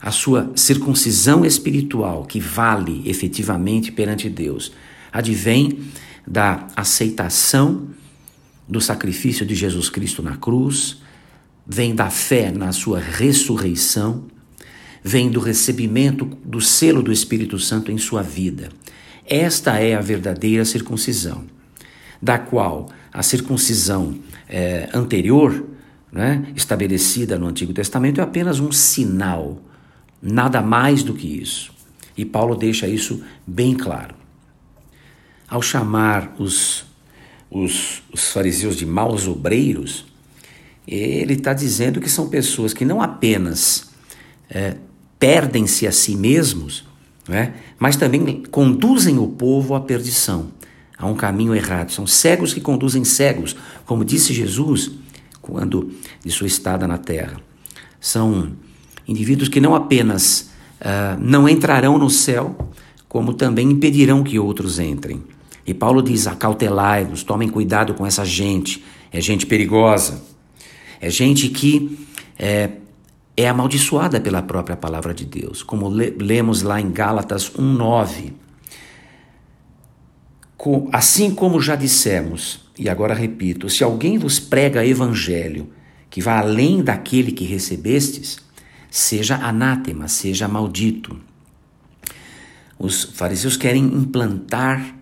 a 0.00 0.10
sua 0.10 0.52
circuncisão 0.54 1.44
espiritual 1.44 2.24
que 2.24 2.40
vale 2.40 3.02
efetivamente 3.08 3.90
perante 3.90 4.28
Deus, 4.28 4.72
advém 5.12 5.80
da 6.28 6.66
aceitação 6.76 7.88
do 8.68 8.80
sacrifício 8.80 9.46
de 9.46 9.54
Jesus 9.54 9.88
Cristo 9.88 10.22
na 10.22 10.36
cruz, 10.36 10.98
vem 11.66 11.94
da 11.94 12.10
fé 12.10 12.50
na 12.50 12.70
sua 12.70 13.00
ressurreição, 13.00 14.24
vem 15.02 15.30
do 15.30 15.40
recebimento 15.40 16.26
do 16.44 16.60
selo 16.60 17.02
do 17.02 17.10
Espírito 17.10 17.58
Santo 17.58 17.90
em 17.90 17.96
sua 17.96 18.22
vida. 18.22 18.68
Esta 19.24 19.78
é 19.78 19.94
a 19.94 20.00
verdadeira 20.02 20.66
circuncisão, 20.66 21.44
da 22.20 22.38
qual 22.38 22.90
a 23.10 23.22
circuncisão 23.22 24.18
é, 24.46 24.90
anterior, 24.92 25.64
né, 26.12 26.46
estabelecida 26.54 27.38
no 27.38 27.46
Antigo 27.46 27.72
Testamento, 27.72 28.20
é 28.20 28.24
apenas 28.24 28.60
um 28.60 28.70
sinal, 28.70 29.62
nada 30.20 30.60
mais 30.60 31.02
do 31.02 31.14
que 31.14 31.26
isso. 31.26 31.72
E 32.16 32.24
Paulo 32.24 32.54
deixa 32.54 32.86
isso 32.86 33.22
bem 33.46 33.74
claro. 33.74 34.17
Ao 35.48 35.62
chamar 35.62 36.34
os, 36.38 36.84
os, 37.50 38.02
os 38.12 38.30
fariseus 38.32 38.76
de 38.76 38.84
maus 38.84 39.26
obreiros, 39.26 40.04
ele 40.86 41.34
está 41.34 41.52
dizendo 41.52 42.00
que 42.00 42.08
são 42.08 42.28
pessoas 42.28 42.72
que 42.72 42.84
não 42.84 43.00
apenas 43.00 43.90
é, 44.48 44.76
perdem-se 45.18 45.86
a 45.86 45.92
si 45.92 46.16
mesmos, 46.16 46.86
né, 47.28 47.54
mas 47.78 47.96
também 47.96 48.42
conduzem 48.50 49.18
o 49.18 49.26
povo 49.26 49.74
à 49.74 49.80
perdição, 49.80 50.50
a 50.96 51.06
um 51.06 51.14
caminho 51.14 51.54
errado. 51.54 51.92
São 51.92 52.06
cegos 52.06 52.54
que 52.54 52.60
conduzem 52.60 53.04
cegos, 53.04 53.56
como 53.84 54.04
disse 54.04 54.32
Jesus 54.32 54.90
quando 55.40 55.90
de 56.24 56.30
sua 56.30 56.46
estada 56.46 56.86
na 56.86 56.98
terra. 56.98 57.40
São 58.00 58.52
indivíduos 59.06 59.48
que 59.48 59.60
não 59.60 59.74
apenas 59.74 60.50
uh, 60.80 61.18
não 61.20 61.48
entrarão 61.48 61.96
no 61.96 62.10
céu, 62.10 62.56
como 63.08 63.32
também 63.32 63.70
impedirão 63.70 64.22
que 64.22 64.38
outros 64.38 64.78
entrem. 64.78 65.22
E 65.68 65.74
Paulo 65.74 66.02
diz: 66.02 66.26
acautelai-vos, 66.26 67.22
tomem 67.22 67.46
cuidado 67.46 67.92
com 67.92 68.06
essa 68.06 68.24
gente. 68.24 68.82
É 69.12 69.20
gente 69.20 69.44
perigosa. 69.44 70.24
É 70.98 71.10
gente 71.10 71.50
que 71.50 72.06
é, 72.38 72.70
é 73.36 73.46
amaldiçoada 73.46 74.18
pela 74.18 74.40
própria 74.40 74.78
palavra 74.78 75.12
de 75.12 75.26
Deus, 75.26 75.62
como 75.62 75.86
lemos 75.86 76.62
lá 76.62 76.80
em 76.80 76.90
Gálatas 76.90 77.50
1,9. 77.50 78.32
Assim 80.90 81.34
como 81.34 81.60
já 81.60 81.76
dissemos, 81.76 82.66
e 82.78 82.88
agora 82.88 83.12
repito: 83.12 83.68
se 83.68 83.84
alguém 83.84 84.16
vos 84.16 84.40
prega 84.40 84.86
evangelho 84.86 85.68
que 86.08 86.22
vá 86.22 86.38
além 86.38 86.82
daquele 86.82 87.30
que 87.30 87.44
recebestes, 87.44 88.38
seja 88.90 89.36
anátema, 89.36 90.08
seja 90.08 90.48
maldito. 90.48 91.20
Os 92.78 93.04
fariseus 93.04 93.58
querem 93.58 93.84
implantar 93.84 94.97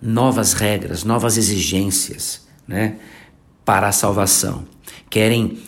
novas 0.00 0.52
regras, 0.52 1.04
novas 1.04 1.36
exigências 1.36 2.46
né, 2.66 2.96
para 3.64 3.88
a 3.88 3.92
salvação. 3.92 4.64
Querem, 5.10 5.58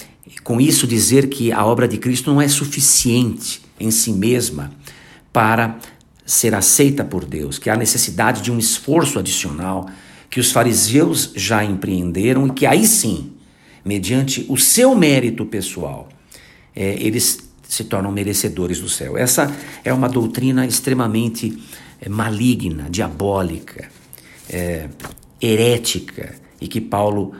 com 0.44 0.60
isso, 0.60 0.86
dizer 0.86 1.28
que 1.28 1.52
a 1.52 1.64
obra 1.64 1.88
de 1.88 1.98
Cristo 1.98 2.32
não 2.32 2.40
é 2.40 2.48
suficiente 2.48 3.62
em 3.78 3.90
si 3.90 4.12
mesma 4.12 4.72
para 5.32 5.78
ser 6.24 6.54
aceita 6.54 7.04
por 7.04 7.24
Deus, 7.24 7.58
que 7.58 7.68
há 7.68 7.76
necessidade 7.76 8.42
de 8.42 8.52
um 8.52 8.58
esforço 8.58 9.18
adicional 9.18 9.88
que 10.28 10.38
os 10.38 10.52
fariseus 10.52 11.32
já 11.34 11.64
empreenderam 11.64 12.46
e 12.46 12.50
que 12.50 12.66
aí 12.66 12.86
sim, 12.86 13.32
mediante 13.84 14.46
o 14.48 14.56
seu 14.56 14.94
mérito 14.94 15.44
pessoal, 15.44 16.08
é, 16.74 16.94
eles 17.00 17.50
se 17.66 17.84
tornam 17.84 18.12
merecedores 18.12 18.80
do 18.80 18.88
céu. 18.88 19.16
Essa 19.16 19.52
é 19.84 19.92
uma 19.92 20.08
doutrina 20.08 20.64
extremamente 20.64 21.60
é, 22.00 22.08
maligna, 22.08 22.88
diabólica 22.88 23.88
é, 24.50 24.88
herética 25.40 26.34
e 26.60 26.68
que 26.68 26.80
Paulo 26.80 27.32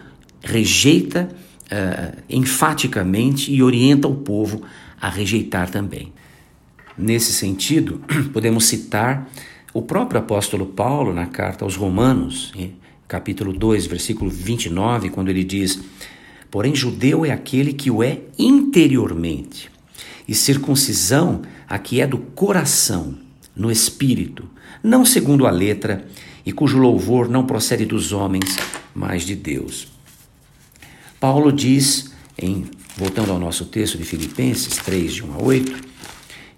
rejeita 0.43 1.29
é, 1.71 2.15
enfaticamente 2.29 3.53
e 3.53 3.63
orienta 3.63 4.09
o 4.09 4.15
povo 4.15 4.63
a 5.01 5.09
rejeitar 5.09 5.69
também. 5.71 6.13
Nesse 6.97 7.33
sentido, 7.33 8.03
podemos 8.33 8.65
citar 8.65 9.29
o 9.73 9.83
próprio 9.83 10.21
apóstolo 10.21 10.67
Paulo 10.67 11.13
na 11.13 11.27
carta 11.27 11.65
aos 11.65 11.77
Romanos, 11.77 12.53
capítulo 13.07 13.53
2, 13.53 13.87
versículo 13.87 14.31
29, 14.31 15.11
quando 15.11 15.29
ele 15.29 15.45
diz: 15.45 15.81
Porém, 16.51 16.75
judeu 16.75 17.25
é 17.25 17.31
aquele 17.31 17.73
que 17.73 17.91
o 17.91 18.03
é 18.03 18.21
interiormente, 18.39 19.71
e 20.27 20.35
circuncisão 20.35 21.43
a 21.69 21.79
que 21.79 22.01
é 22.01 22.07
do 22.07 22.19
coração, 22.19 23.17
no 23.55 23.71
espírito, 23.71 24.49
não 24.83 25.05
segundo 25.05 25.47
a 25.47 25.51
letra, 25.51 26.07
e 26.45 26.53
cujo 26.53 26.79
louvor 26.79 27.29
não 27.29 27.47
procede 27.47 27.85
dos 27.85 28.13
homens, 28.13 28.57
mas 28.95 29.25
de 29.25 29.35
Deus. 29.35 29.89
Paulo 31.19 31.53
diz, 31.53 32.13
em, 32.39 32.67
voltando 32.97 33.33
ao 33.33 33.39
nosso 33.39 33.67
texto 33.67 33.99
de 33.99 34.05
Filipenses 34.05 34.77
3, 34.79 35.15
de 35.15 35.25
1 35.25 35.35
a 35.35 35.43
8, 35.43 35.89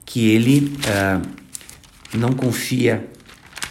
que 0.05 0.29
ele 0.29 0.73
ah, 0.87 1.21
não 2.15 2.33
confia 2.33 3.11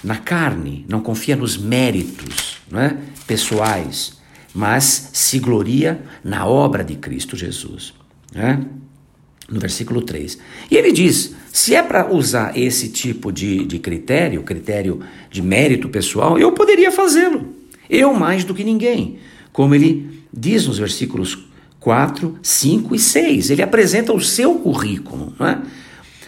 na 0.03 0.17
carne, 0.17 0.85
não 0.89 1.01
confia 1.01 1.35
nos 1.35 1.57
méritos 1.57 2.57
é, 2.73 2.97
pessoais, 3.25 4.19
mas 4.53 5.11
se 5.13 5.39
gloria 5.39 6.03
na 6.23 6.45
obra 6.45 6.83
de 6.83 6.95
Cristo 6.95 7.37
Jesus. 7.37 7.93
É? 8.33 8.57
no 9.51 9.59
versículo 9.59 10.01
3. 10.01 10.39
E 10.71 10.75
ele 10.75 10.91
diz: 10.91 11.35
se 11.51 11.75
é 11.75 11.83
para 11.83 12.11
usar 12.11 12.57
esse 12.57 12.89
tipo 12.89 13.31
de, 13.31 13.65
de 13.65 13.79
critério, 13.79 14.43
critério 14.43 15.01
de 15.29 15.41
mérito 15.41 15.89
pessoal, 15.89 16.37
eu 16.39 16.51
poderia 16.51 16.91
fazê-lo. 16.91 17.53
Eu 17.89 18.13
mais 18.13 18.43
do 18.43 18.53
que 18.53 18.63
ninguém. 18.63 19.17
Como 19.51 19.75
ele 19.75 20.23
diz 20.31 20.65
nos 20.65 20.77
versículos 20.77 21.47
4, 21.79 22.37
5 22.41 22.95
e 22.95 22.99
6. 22.99 23.49
Ele 23.49 23.61
apresenta 23.61 24.13
o 24.13 24.21
seu 24.21 24.55
currículo. 24.55 25.33
Não 25.37 25.47
é? 25.47 25.61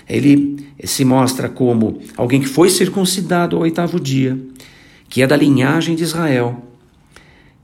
Ele 0.09 0.57
se 0.83 1.05
mostra 1.05 1.47
como 1.47 2.01
alguém 2.17 2.41
que 2.41 2.47
foi 2.47 2.69
circuncidado 2.69 3.55
ao 3.55 3.61
oitavo 3.61 3.99
dia, 3.99 4.37
que 5.07 5.21
é 5.21 5.27
da 5.27 5.37
linhagem 5.37 5.95
de 5.95 6.03
Israel, 6.03 6.61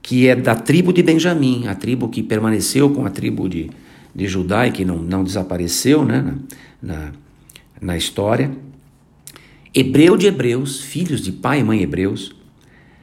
que 0.00 0.26
é 0.26 0.34
da 0.34 0.54
tribo 0.54 0.92
de 0.92 1.02
Benjamim, 1.02 1.66
a 1.68 1.74
tribo 1.74 2.08
que 2.08 2.22
permaneceu 2.22 2.88
com 2.88 3.04
a 3.04 3.10
tribo 3.10 3.46
de 3.48 3.70
de 4.14 4.26
Judá 4.26 4.66
e 4.66 4.72
que 4.72 4.84
não, 4.84 4.96
não 4.96 5.24
desapareceu 5.24 6.04
né, 6.04 6.34
na, 6.82 6.94
na, 6.94 7.12
na 7.80 7.96
história, 7.96 8.50
hebreu 9.74 10.16
de 10.16 10.26
hebreus, 10.26 10.80
filhos 10.80 11.20
de 11.20 11.32
pai 11.32 11.60
e 11.60 11.64
mãe 11.64 11.82
hebreus. 11.82 12.34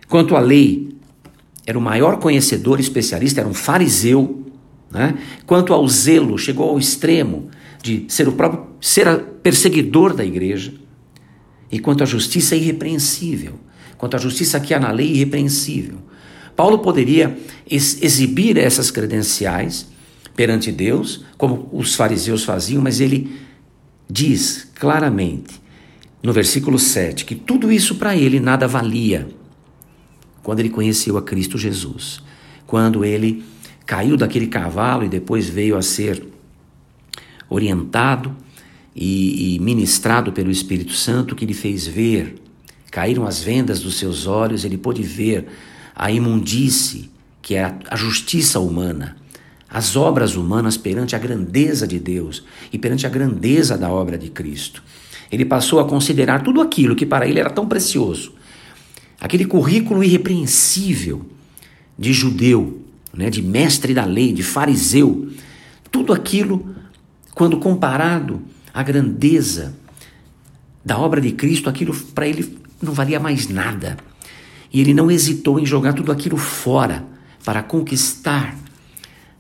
Quanto 0.08 0.36
à 0.36 0.40
lei, 0.40 0.90
era 1.66 1.78
o 1.78 1.82
maior 1.82 2.20
conhecedor 2.20 2.80
especialista, 2.80 3.42
era 3.42 3.50
um 3.50 3.54
fariseu. 3.54 4.46
Né? 4.92 5.18
Quanto 5.46 5.74
ao 5.74 5.88
zelo, 5.88 6.38
chegou 6.38 6.70
ao 6.70 6.80
extremo 6.80 7.50
de 7.82 8.06
ser 8.08 8.28
o 8.28 8.34
próprio 8.34 8.68
ser 8.80 9.20
perseguidor 9.42 10.14
da 10.14 10.24
igreja. 10.24 10.74
E 11.72 11.80
quanto 11.80 12.04
à 12.04 12.06
justiça, 12.06 12.56
irrepreensível. 12.56 13.56
Quanto 13.98 14.16
à 14.16 14.20
justiça 14.20 14.60
que 14.60 14.74
há 14.74 14.80
na 14.80 14.92
lei, 14.92 15.12
irrepreensível. 15.12 15.98
Paulo 16.56 16.80
poderia 16.80 17.38
ex 17.70 18.02
exibir 18.02 18.58
essas 18.58 18.90
credenciais 18.90 19.88
perante 20.36 20.72
Deus, 20.72 21.24
como 21.38 21.68
os 21.74 21.96
fariseus 21.96 22.44
faziam, 22.44 22.82
mas 22.82 23.00
ele 23.00 23.47
diz 24.10 24.70
claramente, 24.76 25.62
no 26.22 26.34
versículo 26.34 26.80
7, 26.80 27.26
que 27.26 27.36
tudo 27.36 27.72
isso 27.72 27.96
para 27.96 28.16
ele 28.16 28.40
nada 28.40 28.68
valia 28.68 29.28
quando 30.44 30.60
ele 30.60 30.70
conheceu 30.70 31.18
a 31.18 31.22
Cristo 31.22 31.58
Jesus. 31.58 32.22
Quando 32.66 33.04
ele 33.04 33.44
caiu 33.86 34.18
daquele 34.18 34.48
cavalo 34.48 35.04
e 35.04 35.10
depois 35.10 35.48
veio 35.48 35.78
a 35.78 35.82
ser 35.82 36.26
orientado 37.50 38.36
e, 38.96 39.56
e 39.56 39.60
ministrado 39.60 40.32
pelo 40.32 40.52
Espírito 40.52 40.94
Santo, 40.94 41.36
que 41.36 41.46
lhe 41.46 41.54
fez 41.54 41.86
ver, 41.86 42.36
caíram 42.92 43.26
as 43.26 43.42
vendas 43.42 43.80
dos 43.80 43.98
seus 43.98 44.26
olhos, 44.26 44.66
ele 44.66 44.78
pôde 44.78 45.04
ver 45.04 45.48
a 45.96 46.12
imundície, 46.12 47.10
que 47.42 47.56
é 47.56 47.64
a, 47.64 47.80
a 47.90 47.96
justiça 47.96 48.60
humana, 48.60 49.16
as 49.70 49.96
obras 49.96 50.36
humanas 50.36 50.78
perante 50.78 51.16
a 51.16 51.20
grandeza 51.20 51.86
de 51.86 52.00
Deus 52.00 52.44
e 52.72 52.78
perante 52.78 53.06
a 53.06 53.10
grandeza 53.10 53.78
da 53.78 53.90
obra 53.90 54.18
de 54.18 54.30
Cristo. 54.30 54.82
Ele 55.32 55.44
passou 55.44 55.80
a 55.80 55.86
considerar 55.86 56.42
tudo 56.42 56.62
aquilo 56.62 56.96
que 56.96 57.06
para 57.06 57.28
ele 57.28 57.40
era 57.40 57.50
tão 57.50 57.68
precioso, 57.68 58.34
aquele 59.20 59.46
currículo 59.46 60.04
irrepreensível 60.04 61.26
de 61.98 62.14
judeu, 62.14 62.82
né, 63.14 63.30
de 63.30 63.42
mestre 63.42 63.94
da 63.94 64.06
lei, 64.06 64.32
de 64.32 64.44
fariseu, 64.44 65.30
tudo 65.92 66.14
aquilo 66.14 66.76
quando 67.34 67.58
comparado 67.58 68.42
à 68.74 68.82
grandeza 68.84 69.76
da 70.86 70.98
obra 70.98 71.20
de 71.20 71.32
Cristo, 71.32 71.70
aquilo 71.70 71.94
para 72.16 72.28
ele 72.28 72.58
não 72.82 72.94
valia 72.94 73.20
mais 73.20 73.50
nada. 73.50 73.98
E 74.72 74.80
ele 74.80 74.94
não 74.94 75.10
hesitou 75.12 75.60
em 75.60 75.66
jogar 75.66 75.94
tudo 75.94 76.12
aquilo 76.12 76.38
fora 76.38 77.06
para 77.44 77.64
conquistar 77.64 78.56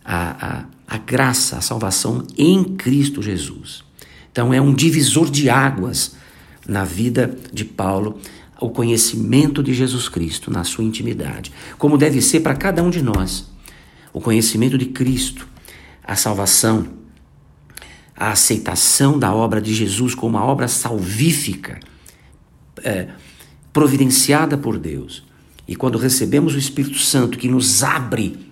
a, 0.07 0.65
a, 0.87 0.95
a 0.95 0.97
graça, 0.97 1.57
a 1.57 1.61
salvação 1.61 2.25
em 2.37 2.63
Cristo 2.63 3.21
Jesus. 3.21 3.83
Então 4.31 4.53
é 4.53 4.61
um 4.61 4.73
divisor 4.73 5.29
de 5.29 5.49
águas 5.49 6.15
na 6.65 6.85
vida 6.85 7.37
de 7.51 7.65
Paulo 7.65 8.17
o 8.59 8.69
conhecimento 8.69 9.61
de 9.61 9.73
Jesus 9.73 10.09
Cristo 10.09 10.49
na 10.49 10.63
sua 10.63 10.83
intimidade, 10.83 11.51
como 11.77 11.97
deve 11.97 12.21
ser 12.21 12.39
para 12.39 12.55
cada 12.55 12.81
um 12.81 12.89
de 12.89 13.03
nós. 13.03 13.51
O 14.11 14.19
conhecimento 14.19 14.77
de 14.77 14.87
Cristo, 14.87 15.47
a 16.03 16.15
salvação, 16.15 16.87
a 18.15 18.31
aceitação 18.31 19.19
da 19.19 19.31
obra 19.31 19.61
de 19.61 19.75
Jesus 19.75 20.15
como 20.15 20.37
uma 20.37 20.45
obra 20.45 20.67
salvífica, 20.67 21.79
é, 22.83 23.09
providenciada 23.71 24.57
por 24.57 24.79
Deus. 24.79 25.23
E 25.67 25.75
quando 25.75 25.99
recebemos 25.99 26.55
o 26.55 26.57
Espírito 26.57 26.97
Santo 26.97 27.37
que 27.37 27.47
nos 27.47 27.83
abre 27.83 28.46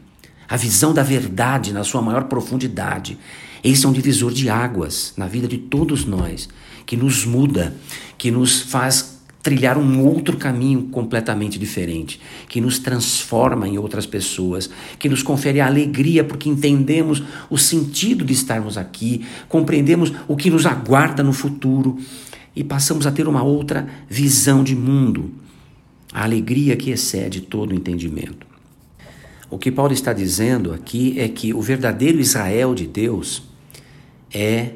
a 0.47 0.57
visão 0.57 0.93
da 0.93 1.03
verdade 1.03 1.73
na 1.73 1.83
sua 1.83 2.01
maior 2.01 2.25
profundidade, 2.25 3.17
esse 3.63 3.85
é 3.85 3.89
um 3.89 3.93
divisor 3.93 4.31
de 4.31 4.49
águas 4.49 5.13
na 5.17 5.27
vida 5.27 5.47
de 5.47 5.57
todos 5.57 6.05
nós, 6.05 6.47
que 6.85 6.95
nos 6.95 7.25
muda, 7.25 7.75
que 8.17 8.29
nos 8.29 8.61
faz 8.61 9.15
trilhar 9.41 9.77
um 9.77 10.03
outro 10.03 10.37
caminho 10.37 10.83
completamente 10.83 11.59
diferente, 11.59 12.19
que 12.49 12.59
nos 12.59 12.79
transforma 12.79 13.67
em 13.67 13.77
outras 13.77 14.07
pessoas, 14.07 14.69
que 14.97 15.07
nos 15.07 15.21
confere 15.21 15.61
a 15.61 15.67
alegria 15.67 16.23
porque 16.23 16.49
entendemos 16.49 17.21
o 17.47 17.57
sentido 17.57 18.25
de 18.25 18.33
estarmos 18.33 18.75
aqui, 18.75 19.23
compreendemos 19.47 20.11
o 20.27 20.35
que 20.35 20.49
nos 20.49 20.65
aguarda 20.65 21.21
no 21.21 21.31
futuro 21.31 21.97
e 22.55 22.63
passamos 22.63 23.05
a 23.05 23.11
ter 23.11 23.27
uma 23.27 23.43
outra 23.43 23.87
visão 24.09 24.63
de 24.63 24.75
mundo, 24.75 25.31
a 26.11 26.23
alegria 26.23 26.75
que 26.75 26.89
excede 26.89 27.41
todo 27.41 27.71
o 27.71 27.75
entendimento. 27.75 28.54
O 29.55 29.57
que 29.57 29.71
Paulo 29.71 29.93
está 29.93 30.11
dizendo 30.11 30.73
aqui 30.73 31.17
é 31.17 31.29
que 31.29 31.53
o 31.53 31.61
verdadeiro 31.61 32.19
Israel 32.19 32.75
de 32.75 32.85
Deus 32.85 33.41
é 34.29 34.73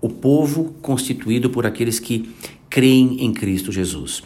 o 0.00 0.08
povo 0.08 0.72
constituído 0.80 1.50
por 1.50 1.66
aqueles 1.66 1.98
que 1.98 2.34
creem 2.70 3.22
em 3.22 3.34
Cristo 3.34 3.70
Jesus 3.70 4.22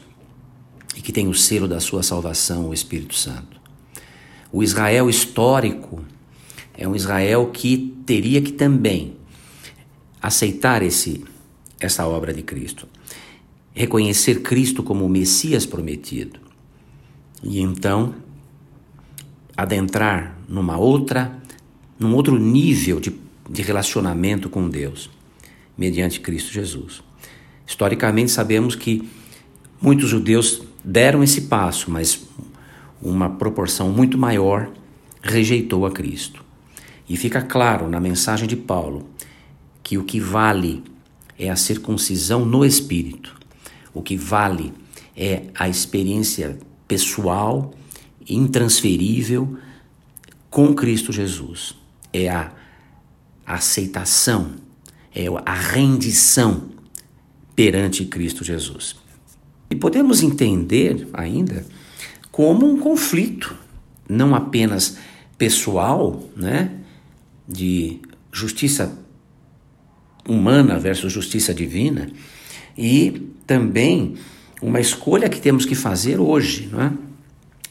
e 0.97 1.03
que 1.03 1.13
têm 1.13 1.27
o 1.27 1.35
selo 1.35 1.67
da 1.67 1.81
sua 1.81 2.05
salvação, 2.05 2.69
o 2.69 2.73
Espírito 2.73 3.17
Santo. 3.17 3.61
O 4.53 4.63
Israel 4.63 5.11
histórico 5.11 6.05
é 6.73 6.87
um 6.87 6.95
Israel 6.95 7.51
que 7.53 7.93
teria 8.07 8.41
que 8.41 8.53
também 8.53 9.17
aceitar 10.23 10.81
esse 10.81 11.25
essa 11.81 12.07
obra 12.07 12.33
de 12.33 12.43
Cristo, 12.45 12.87
reconhecer 13.75 14.43
Cristo 14.43 14.81
como 14.81 15.05
o 15.05 15.09
Messias 15.09 15.67
prometido. 15.67 16.39
E 17.43 17.61
então 17.61 18.25
adentrar 19.57 20.37
numa 20.49 20.77
outra 20.77 21.41
num 21.99 22.15
outro 22.15 22.39
nível 22.39 23.01
de, 23.01 23.15
de 23.49 23.63
relacionamento 23.63 24.51
com 24.51 24.69
Deus, 24.69 25.11
mediante 25.77 26.21
Cristo 26.21 26.53
Jesus. 26.53 27.03
Historicamente, 27.67 28.31
sabemos 28.31 28.75
que 28.75 29.09
muitos 29.81 30.11
judeus 30.11 30.63
deram 30.85 31.23
esse 31.23 31.43
passo, 31.43 31.91
mas 31.91 32.27
uma 33.01 33.31
proporção 33.31 33.91
muito 33.91 34.19
maior 34.19 34.71
rejeitou 35.23 35.87
a 35.87 35.91
Cristo. 35.91 36.45
E 37.09 37.17
fica 37.17 37.43
claro 37.43 37.89
na 37.89 38.01
mensagem 38.01 38.47
de 38.47 38.57
Paulo 38.57 39.09
que 39.83 39.97
o 39.97 40.05
que 40.05 40.21
vale 40.21 40.83
é 41.39 41.49
a 41.49 41.57
circuncisão 41.57 42.45
no 42.45 42.65
espírito. 42.65 43.37
O 43.95 44.03
que 44.03 44.17
vale 44.17 44.73
é 45.17 45.45
a 45.55 45.69
experiência 45.69 46.59
pessoal, 46.87 47.73
intransferível 48.29 49.57
com 50.51 50.75
Cristo 50.75 51.13
Jesus. 51.13 51.75
É 52.13 52.29
a 52.29 52.53
aceitação, 53.45 54.53
é 55.15 55.27
a 55.45 55.55
rendição 55.55 56.71
perante 57.55 58.05
Cristo 58.05 58.45
Jesus. 58.45 58.97
E 59.71 59.75
podemos 59.75 60.23
entender 60.23 61.09
ainda 61.13 61.65
como 62.31 62.67
um 62.67 62.79
conflito, 62.79 63.57
não 64.09 64.35
apenas 64.35 64.99
pessoal, 65.39 66.23
né, 66.37 66.73
de 67.49 68.01
justiça 68.33 68.99
humana 70.29 70.79
versus 70.79 71.13
justiça 71.13 71.55
divina, 71.55 72.11
e 72.77 73.31
também 73.47 74.17
uma 74.61 74.81
escolha 74.81 75.29
que 75.29 75.41
temos 75.41 75.65
que 75.65 75.75
fazer 75.75 76.19
hoje, 76.19 76.69
não 76.71 76.83
é? 76.83 76.93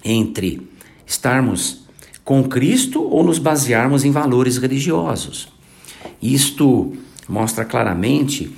Entre 0.06 0.70
estarmos 1.06 1.84
com 2.24 2.44
Cristo 2.44 3.04
ou 3.04 3.24
nos 3.24 3.40
basearmos 3.40 4.06
em 4.06 4.12
valores 4.12 4.58
religiosos. 4.58 5.50
Isto 6.22 6.94
mostra 7.28 7.66
claramente 7.66 8.52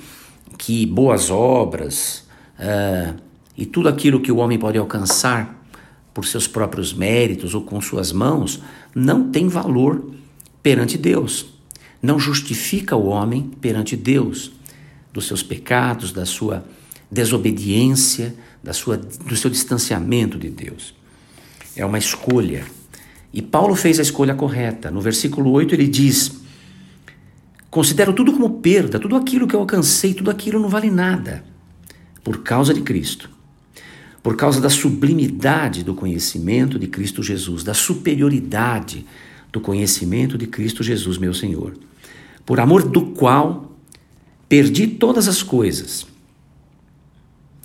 que 0.58 0.84
boas 0.86 1.30
obras 1.30 2.24
uh, 2.58 3.14
e 3.56 3.64
tudo 3.66 3.88
aquilo 3.88 4.20
que 4.20 4.30
o 4.30 4.36
homem 4.36 4.58
pode 4.58 4.78
alcançar 4.78 5.66
por 6.12 6.26
seus 6.26 6.46
próprios 6.46 6.92
méritos 6.92 7.54
ou 7.54 7.62
com 7.62 7.80
suas 7.80 8.12
mãos 8.12 8.60
não 8.94 9.30
tem 9.30 9.48
valor 9.48 10.10
perante 10.62 10.98
Deus. 10.98 11.46
Não 12.02 12.18
justifica 12.18 12.96
o 12.96 13.06
homem 13.06 13.50
perante 13.60 13.96
Deus 13.96 14.52
dos 15.12 15.26
seus 15.26 15.42
pecados, 15.42 16.12
da 16.12 16.26
sua 16.26 16.64
desobediência, 17.10 18.34
da 18.62 18.72
sua, 18.72 18.96
do 18.96 19.36
seu 19.36 19.50
distanciamento 19.50 20.38
de 20.38 20.50
Deus. 20.50 20.97
É 21.78 21.86
uma 21.86 21.96
escolha. 21.96 22.64
E 23.32 23.40
Paulo 23.40 23.76
fez 23.76 23.98
a 24.00 24.02
escolha 24.02 24.34
correta. 24.34 24.90
No 24.90 25.00
versículo 25.00 25.50
8 25.52 25.74
ele 25.74 25.86
diz: 25.86 26.32
Considero 27.70 28.12
tudo 28.12 28.32
como 28.32 28.58
perda, 28.60 28.98
tudo 28.98 29.14
aquilo 29.14 29.46
que 29.46 29.54
eu 29.54 29.60
alcancei, 29.60 30.12
tudo 30.12 30.30
aquilo 30.30 30.58
não 30.58 30.68
vale 30.68 30.90
nada, 30.90 31.44
por 32.24 32.42
causa 32.42 32.74
de 32.74 32.82
Cristo. 32.82 33.30
Por 34.22 34.36
causa 34.36 34.60
da 34.60 34.68
sublimidade 34.68 35.84
do 35.84 35.94
conhecimento 35.94 36.78
de 36.78 36.88
Cristo 36.88 37.22
Jesus, 37.22 37.62
da 37.62 37.72
superioridade 37.72 39.06
do 39.52 39.60
conhecimento 39.60 40.36
de 40.36 40.46
Cristo 40.46 40.82
Jesus, 40.82 41.16
meu 41.16 41.32
Senhor, 41.32 41.78
por 42.44 42.58
amor 42.58 42.82
do 42.82 43.12
qual 43.12 43.72
perdi 44.48 44.86
todas 44.86 45.28
as 45.28 45.42
coisas 45.42 46.06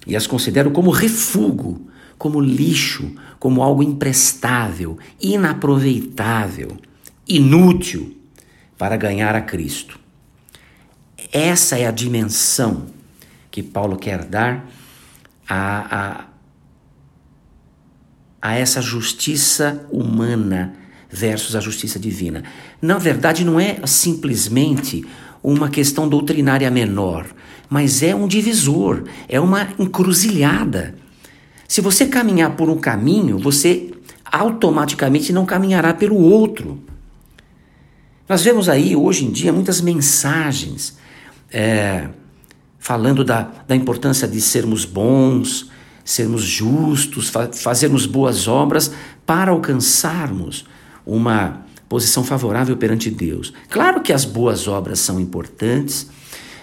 e 0.05 0.15
as 0.15 0.27
considero 0.27 0.71
como 0.71 0.91
refúgio, 0.91 1.81
como 2.17 2.39
lixo, 2.39 3.11
como 3.43 3.61
algo 3.61 3.83
imprestável, 3.83 4.97
inaproveitável, 5.21 6.77
inútil 7.27 8.17
para 8.77 8.95
ganhar 8.95 9.35
a 9.35 9.41
Cristo. 9.41 9.99
essa 11.29 11.77
é 11.77 11.85
a 11.85 11.91
dimensão 11.91 12.85
que 13.51 13.61
Paulo 13.61 13.97
quer 13.97 14.23
dar 14.23 14.65
a, 15.45 15.97
a, 15.99 16.25
a 18.41 18.55
essa 18.55 18.81
justiça 18.81 19.85
humana 19.91 20.75
versus 21.09 21.53
a 21.53 21.59
justiça 21.59 21.99
divina. 21.99 22.45
Na 22.81 22.97
verdade, 22.97 23.43
não 23.43 23.59
é 23.59 23.85
simplesmente 23.85 25.05
uma 25.43 25.67
questão 25.67 26.07
doutrinária 26.07 26.71
menor, 26.71 27.27
mas 27.69 28.03
é 28.03 28.15
um 28.15 28.25
divisor, 28.25 29.03
é 29.27 29.37
uma 29.37 29.67
encruzilhada. 29.77 31.02
Se 31.73 31.81
você 31.81 32.05
caminhar 32.05 32.55
por 32.55 32.69
um 32.69 32.77
caminho, 32.77 33.39
você 33.39 33.91
automaticamente 34.23 35.33
não 35.33 35.43
caminhará 35.43 35.91
pelo 35.91 36.15
outro. 36.17 36.79
Nós 38.29 38.43
vemos 38.43 38.69
aí 38.69 38.95
hoje 38.95 39.25
em 39.25 39.31
dia 39.31 39.51
muitas 39.51 39.81
mensagens 39.81 40.95
é, 41.51 42.09
falando 42.77 43.23
da, 43.23 43.49
da 43.67 43.75
importância 43.75 44.27
de 44.27 44.39
sermos 44.39 44.85
bons, 44.85 45.71
sermos 46.05 46.43
justos, 46.43 47.29
fa 47.29 47.51
fazermos 47.51 48.05
boas 48.05 48.47
obras 48.47 48.93
para 49.25 49.49
alcançarmos 49.49 50.67
uma 51.03 51.65
posição 51.89 52.23
favorável 52.23 52.77
perante 52.77 53.09
Deus. 53.09 53.51
Claro 53.67 54.01
que 54.01 54.13
as 54.13 54.25
boas 54.25 54.67
obras 54.67 54.99
são 54.99 55.19
importantes, 55.19 56.07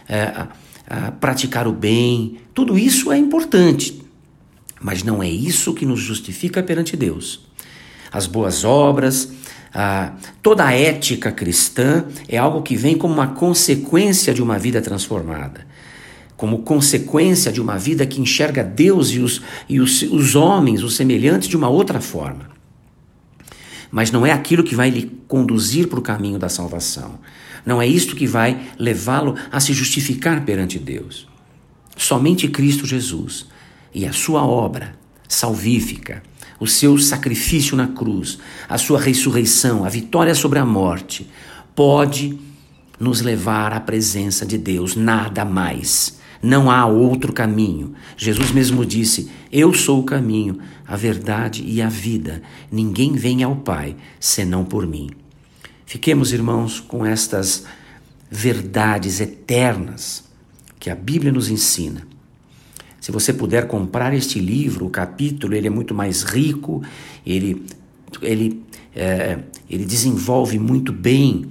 é, 0.08 0.22
a, 0.22 0.48
a 0.88 1.10
praticar 1.10 1.66
o 1.66 1.72
bem, 1.72 2.38
tudo 2.54 2.78
isso 2.78 3.10
é 3.10 3.18
importante, 3.18 3.99
mas 4.80 5.02
não 5.02 5.22
é 5.22 5.28
isso 5.28 5.74
que 5.74 5.84
nos 5.84 6.00
justifica 6.00 6.62
perante 6.62 6.96
Deus. 6.96 7.46
As 8.10 8.26
boas 8.26 8.64
obras, 8.64 9.32
a, 9.72 10.14
toda 10.42 10.64
a 10.64 10.72
ética 10.72 11.30
cristã 11.30 12.04
é 12.28 12.38
algo 12.38 12.62
que 12.62 12.74
vem 12.74 12.96
como 12.96 13.14
uma 13.14 13.28
consequência 13.28 14.32
de 14.32 14.42
uma 14.42 14.58
vida 14.58 14.80
transformada 14.80 15.68
como 16.40 16.60
consequência 16.60 17.52
de 17.52 17.60
uma 17.60 17.76
vida 17.76 18.06
que 18.06 18.18
enxerga 18.18 18.64
Deus 18.64 19.10
e 19.10 19.18
os, 19.18 19.42
e 19.68 19.78
os, 19.78 20.00
os 20.00 20.34
homens, 20.34 20.82
os 20.82 20.96
semelhantes, 20.96 21.50
de 21.50 21.54
uma 21.54 21.68
outra 21.68 22.00
forma. 22.00 22.48
Mas 23.90 24.10
não 24.10 24.24
é 24.24 24.32
aquilo 24.32 24.64
que 24.64 24.74
vai 24.74 24.88
lhe 24.88 25.20
conduzir 25.28 25.88
para 25.88 25.98
o 25.98 26.02
caminho 26.02 26.38
da 26.38 26.48
salvação. 26.48 27.18
Não 27.66 27.82
é 27.82 27.86
isto 27.86 28.16
que 28.16 28.26
vai 28.26 28.58
levá-lo 28.78 29.34
a 29.52 29.60
se 29.60 29.74
justificar 29.74 30.42
perante 30.46 30.78
Deus. 30.78 31.28
Somente 31.94 32.48
Cristo 32.48 32.86
Jesus 32.86 33.46
e 33.94 34.06
a 34.06 34.12
sua 34.12 34.44
obra 34.44 34.94
salvífica, 35.28 36.22
o 36.58 36.66
seu 36.66 36.98
sacrifício 36.98 37.76
na 37.76 37.88
cruz, 37.88 38.38
a 38.68 38.76
sua 38.76 39.00
ressurreição, 39.00 39.84
a 39.84 39.88
vitória 39.88 40.34
sobre 40.34 40.58
a 40.58 40.66
morte, 40.66 41.30
pode 41.74 42.38
nos 42.98 43.22
levar 43.22 43.72
à 43.72 43.80
presença 43.80 44.44
de 44.44 44.58
Deus, 44.58 44.94
nada 44.94 45.44
mais. 45.44 46.18
Não 46.42 46.70
há 46.70 46.86
outro 46.86 47.32
caminho. 47.32 47.94
Jesus 48.16 48.50
mesmo 48.50 48.84
disse: 48.84 49.30
Eu 49.52 49.72
sou 49.74 50.00
o 50.00 50.04
caminho, 50.04 50.58
a 50.86 50.96
verdade 50.96 51.62
e 51.66 51.80
a 51.82 51.88
vida. 51.88 52.42
Ninguém 52.70 53.12
vem 53.12 53.42
ao 53.42 53.56
Pai 53.56 53.96
senão 54.18 54.64
por 54.64 54.86
mim. 54.86 55.10
Fiquemos, 55.84 56.32
irmãos, 56.32 56.80
com 56.80 57.04
estas 57.04 57.64
verdades 58.30 59.20
eternas 59.20 60.24
que 60.78 60.88
a 60.88 60.94
Bíblia 60.94 61.32
nos 61.32 61.50
ensina. 61.50 62.09
Se 63.00 63.10
você 63.10 63.32
puder 63.32 63.66
comprar 63.66 64.12
este 64.12 64.38
livro, 64.38 64.86
o 64.86 64.90
capítulo, 64.90 65.54
ele 65.54 65.66
é 65.66 65.70
muito 65.70 65.94
mais 65.94 66.22
rico, 66.22 66.82
ele, 67.24 67.64
ele, 68.20 68.62
é, 68.94 69.38
ele 69.68 69.84
desenvolve 69.84 70.58
muito 70.58 70.92
bem 70.92 71.46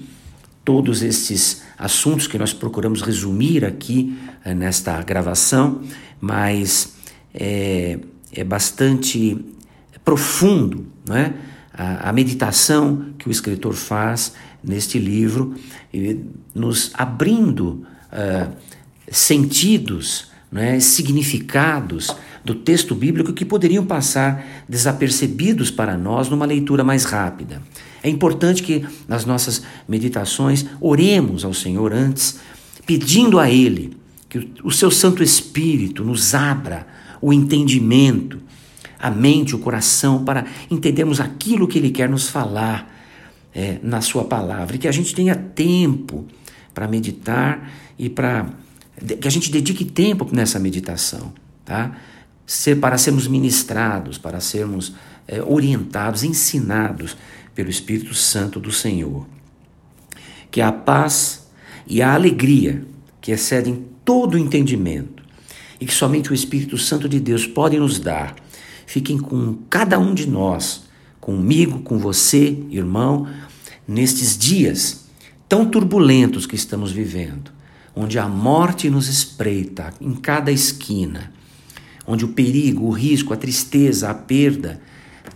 todos 0.64 1.02
esses 1.02 1.64
assuntos 1.78 2.28
que 2.28 2.38
nós 2.38 2.54
procuramos 2.54 3.02
resumir 3.02 3.66
aqui 3.66 4.16
é, 4.46 4.54
nesta 4.54 5.02
gravação, 5.02 5.82
mas 6.22 6.94
é, 7.34 8.00
é 8.32 8.44
bastante 8.44 9.38
profundo 10.06 10.86
não 11.08 11.16
é? 11.16 11.34
a, 11.74 12.10
a 12.10 12.14
meditação 12.14 13.14
que 13.18 13.28
o 13.28 13.32
escritor 13.32 13.74
faz 13.74 14.34
neste 14.64 15.00
livro, 15.00 15.56
nos 16.54 16.92
abrindo 16.94 17.86
uh, 18.12 18.54
sentidos, 19.10 20.30
é? 20.56 20.80
significados 20.80 22.16
do 22.44 22.56
texto 22.56 22.96
bíblico 22.96 23.34
que 23.34 23.46
poderiam 23.46 23.86
passar 23.86 24.64
desapercebidos 24.68 25.70
para 25.70 25.98
nós 25.98 26.30
numa 26.30 26.46
leitura 26.46 26.84
mais 26.84 27.04
rápida. 27.04 27.62
É 28.02 28.10
importante 28.10 28.64
que 28.64 28.86
nas 29.08 29.26
nossas 29.26 29.62
meditações 29.88 30.66
oremos 30.80 31.44
ao 31.44 31.54
Senhor 31.54 31.94
antes, 31.94 32.40
pedindo 32.86 33.40
a 33.40 33.50
Ele 33.50 33.98
que 34.28 34.52
o 34.64 34.72
seu 34.72 34.90
Santo 34.90 35.22
Espírito 35.22 36.04
nos 36.04 36.34
abra 36.34 36.88
o 37.22 37.34
entendimento, 37.34 38.40
a 38.98 39.10
mente, 39.10 39.56
o 39.56 39.60
coração, 39.60 40.24
para 40.24 40.46
entendermos 40.70 41.20
aquilo 41.20 41.68
que 41.68 41.78
Ele 41.78 41.90
quer 41.90 42.08
nos 42.08 42.30
falar 42.30 42.96
é, 43.54 43.80
na 43.82 44.02
Sua 44.02 44.24
palavra 44.24 44.76
e 44.76 44.80
que 44.80 44.88
a 44.88 44.92
gente 44.92 45.14
tenha 45.14 45.36
tempo 45.36 46.26
para 46.74 46.88
meditar 46.88 47.70
e 47.98 48.10
para 48.10 48.48
que 49.20 49.28
a 49.28 49.32
gente 49.32 49.52
dedique 49.52 49.86
tempo 49.86 50.28
nessa 50.32 50.60
meditação, 50.60 51.34
tá? 51.66 51.98
Ser, 52.46 52.78
para 52.78 52.98
sermos 52.98 53.28
ministrados, 53.28 54.18
para 54.18 54.40
sermos 54.40 54.94
é, 55.28 55.42
orientados, 55.42 56.24
ensinados 56.24 57.16
pelo 57.54 57.70
Espírito 57.70 58.14
Santo 58.14 58.60
do 58.60 58.72
Senhor. 58.72 59.28
Que 60.50 60.62
a 60.62 60.72
paz 60.72 61.48
e 61.88 62.02
a 62.02 62.14
alegria 62.14 62.86
que 63.22 63.32
excedem 63.32 63.86
todo 64.04 64.36
o 64.36 64.38
entendimento 64.38 65.24
e 65.80 65.86
que 65.86 65.94
somente 65.94 66.32
o 66.32 66.34
Espírito 66.34 66.78
Santo 66.78 67.08
de 67.08 67.20
Deus 67.20 67.46
pode 67.46 67.78
nos 67.78 68.00
dar, 68.00 68.36
fiquem 68.86 69.18
com 69.18 69.60
cada 69.70 70.00
um 70.00 70.14
de 70.14 70.28
nós, 70.28 70.84
comigo, 71.22 71.82
com 71.82 71.98
você, 72.00 72.58
irmão, 72.70 73.28
nestes 73.88 74.38
dias 74.38 75.06
tão 75.48 75.66
turbulentos 75.66 76.46
que 76.46 76.56
estamos 76.56 76.92
vivendo, 76.92 77.52
onde 78.02 78.18
a 78.18 78.30
morte 78.30 78.90
nos 78.90 79.10
espreita 79.10 79.94
em 80.00 80.14
cada 80.14 80.54
esquina, 80.54 81.34
onde 82.08 82.24
o 82.24 82.30
perigo, 82.30 82.86
o 82.86 82.92
risco, 82.92 83.34
a 83.34 83.38
tristeza, 83.38 84.10
a 84.10 84.14
perda, 84.14 84.82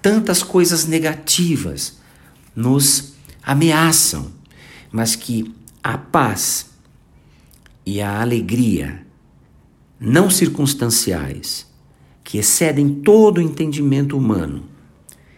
tantas 0.02 0.42
coisas 0.42 0.86
negativas 0.86 1.98
nos 2.56 3.16
ameaçam, 3.44 4.32
mas 4.94 5.14
que 5.14 5.54
a 5.84 5.98
paz 5.98 6.68
e 7.86 8.00
a 8.00 8.22
alegria 8.22 9.06
não 10.00 10.30
circunstanciais, 10.30 11.68
que 12.24 12.38
excedem 12.38 13.02
todo 13.02 13.40
o 13.40 13.42
entendimento 13.42 14.18
humano 14.18 14.64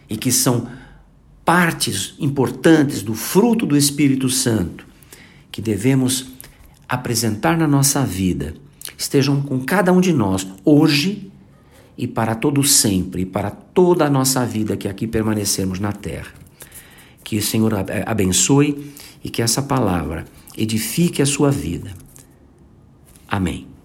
e 0.08 0.16
que 0.16 0.30
são 0.30 0.68
partes 1.44 2.14
importantes 2.20 3.02
do 3.02 3.14
fruto 3.14 3.66
do 3.66 3.76
Espírito 3.76 4.30
Santo, 4.30 4.86
que 5.50 5.60
devemos 5.60 6.35
apresentar 6.88 7.56
na 7.56 7.66
nossa 7.66 8.04
vida, 8.04 8.54
estejam 8.96 9.42
com 9.42 9.60
cada 9.60 9.92
um 9.92 10.00
de 10.00 10.12
nós 10.12 10.46
hoje 10.64 11.30
e 11.96 12.06
para 12.06 12.34
todo 12.34 12.62
sempre, 12.62 13.22
e 13.22 13.26
para 13.26 13.50
toda 13.50 14.04
a 14.04 14.10
nossa 14.10 14.44
vida 14.44 14.76
que 14.76 14.88
aqui 14.88 15.06
permanecermos 15.06 15.80
na 15.80 15.92
terra. 15.92 16.32
Que 17.24 17.38
o 17.38 17.42
Senhor 17.42 17.72
abençoe 18.04 18.92
e 19.24 19.30
que 19.30 19.42
essa 19.42 19.62
palavra 19.62 20.24
edifique 20.56 21.22
a 21.22 21.26
sua 21.26 21.50
vida. 21.50 21.90
Amém. 23.28 23.75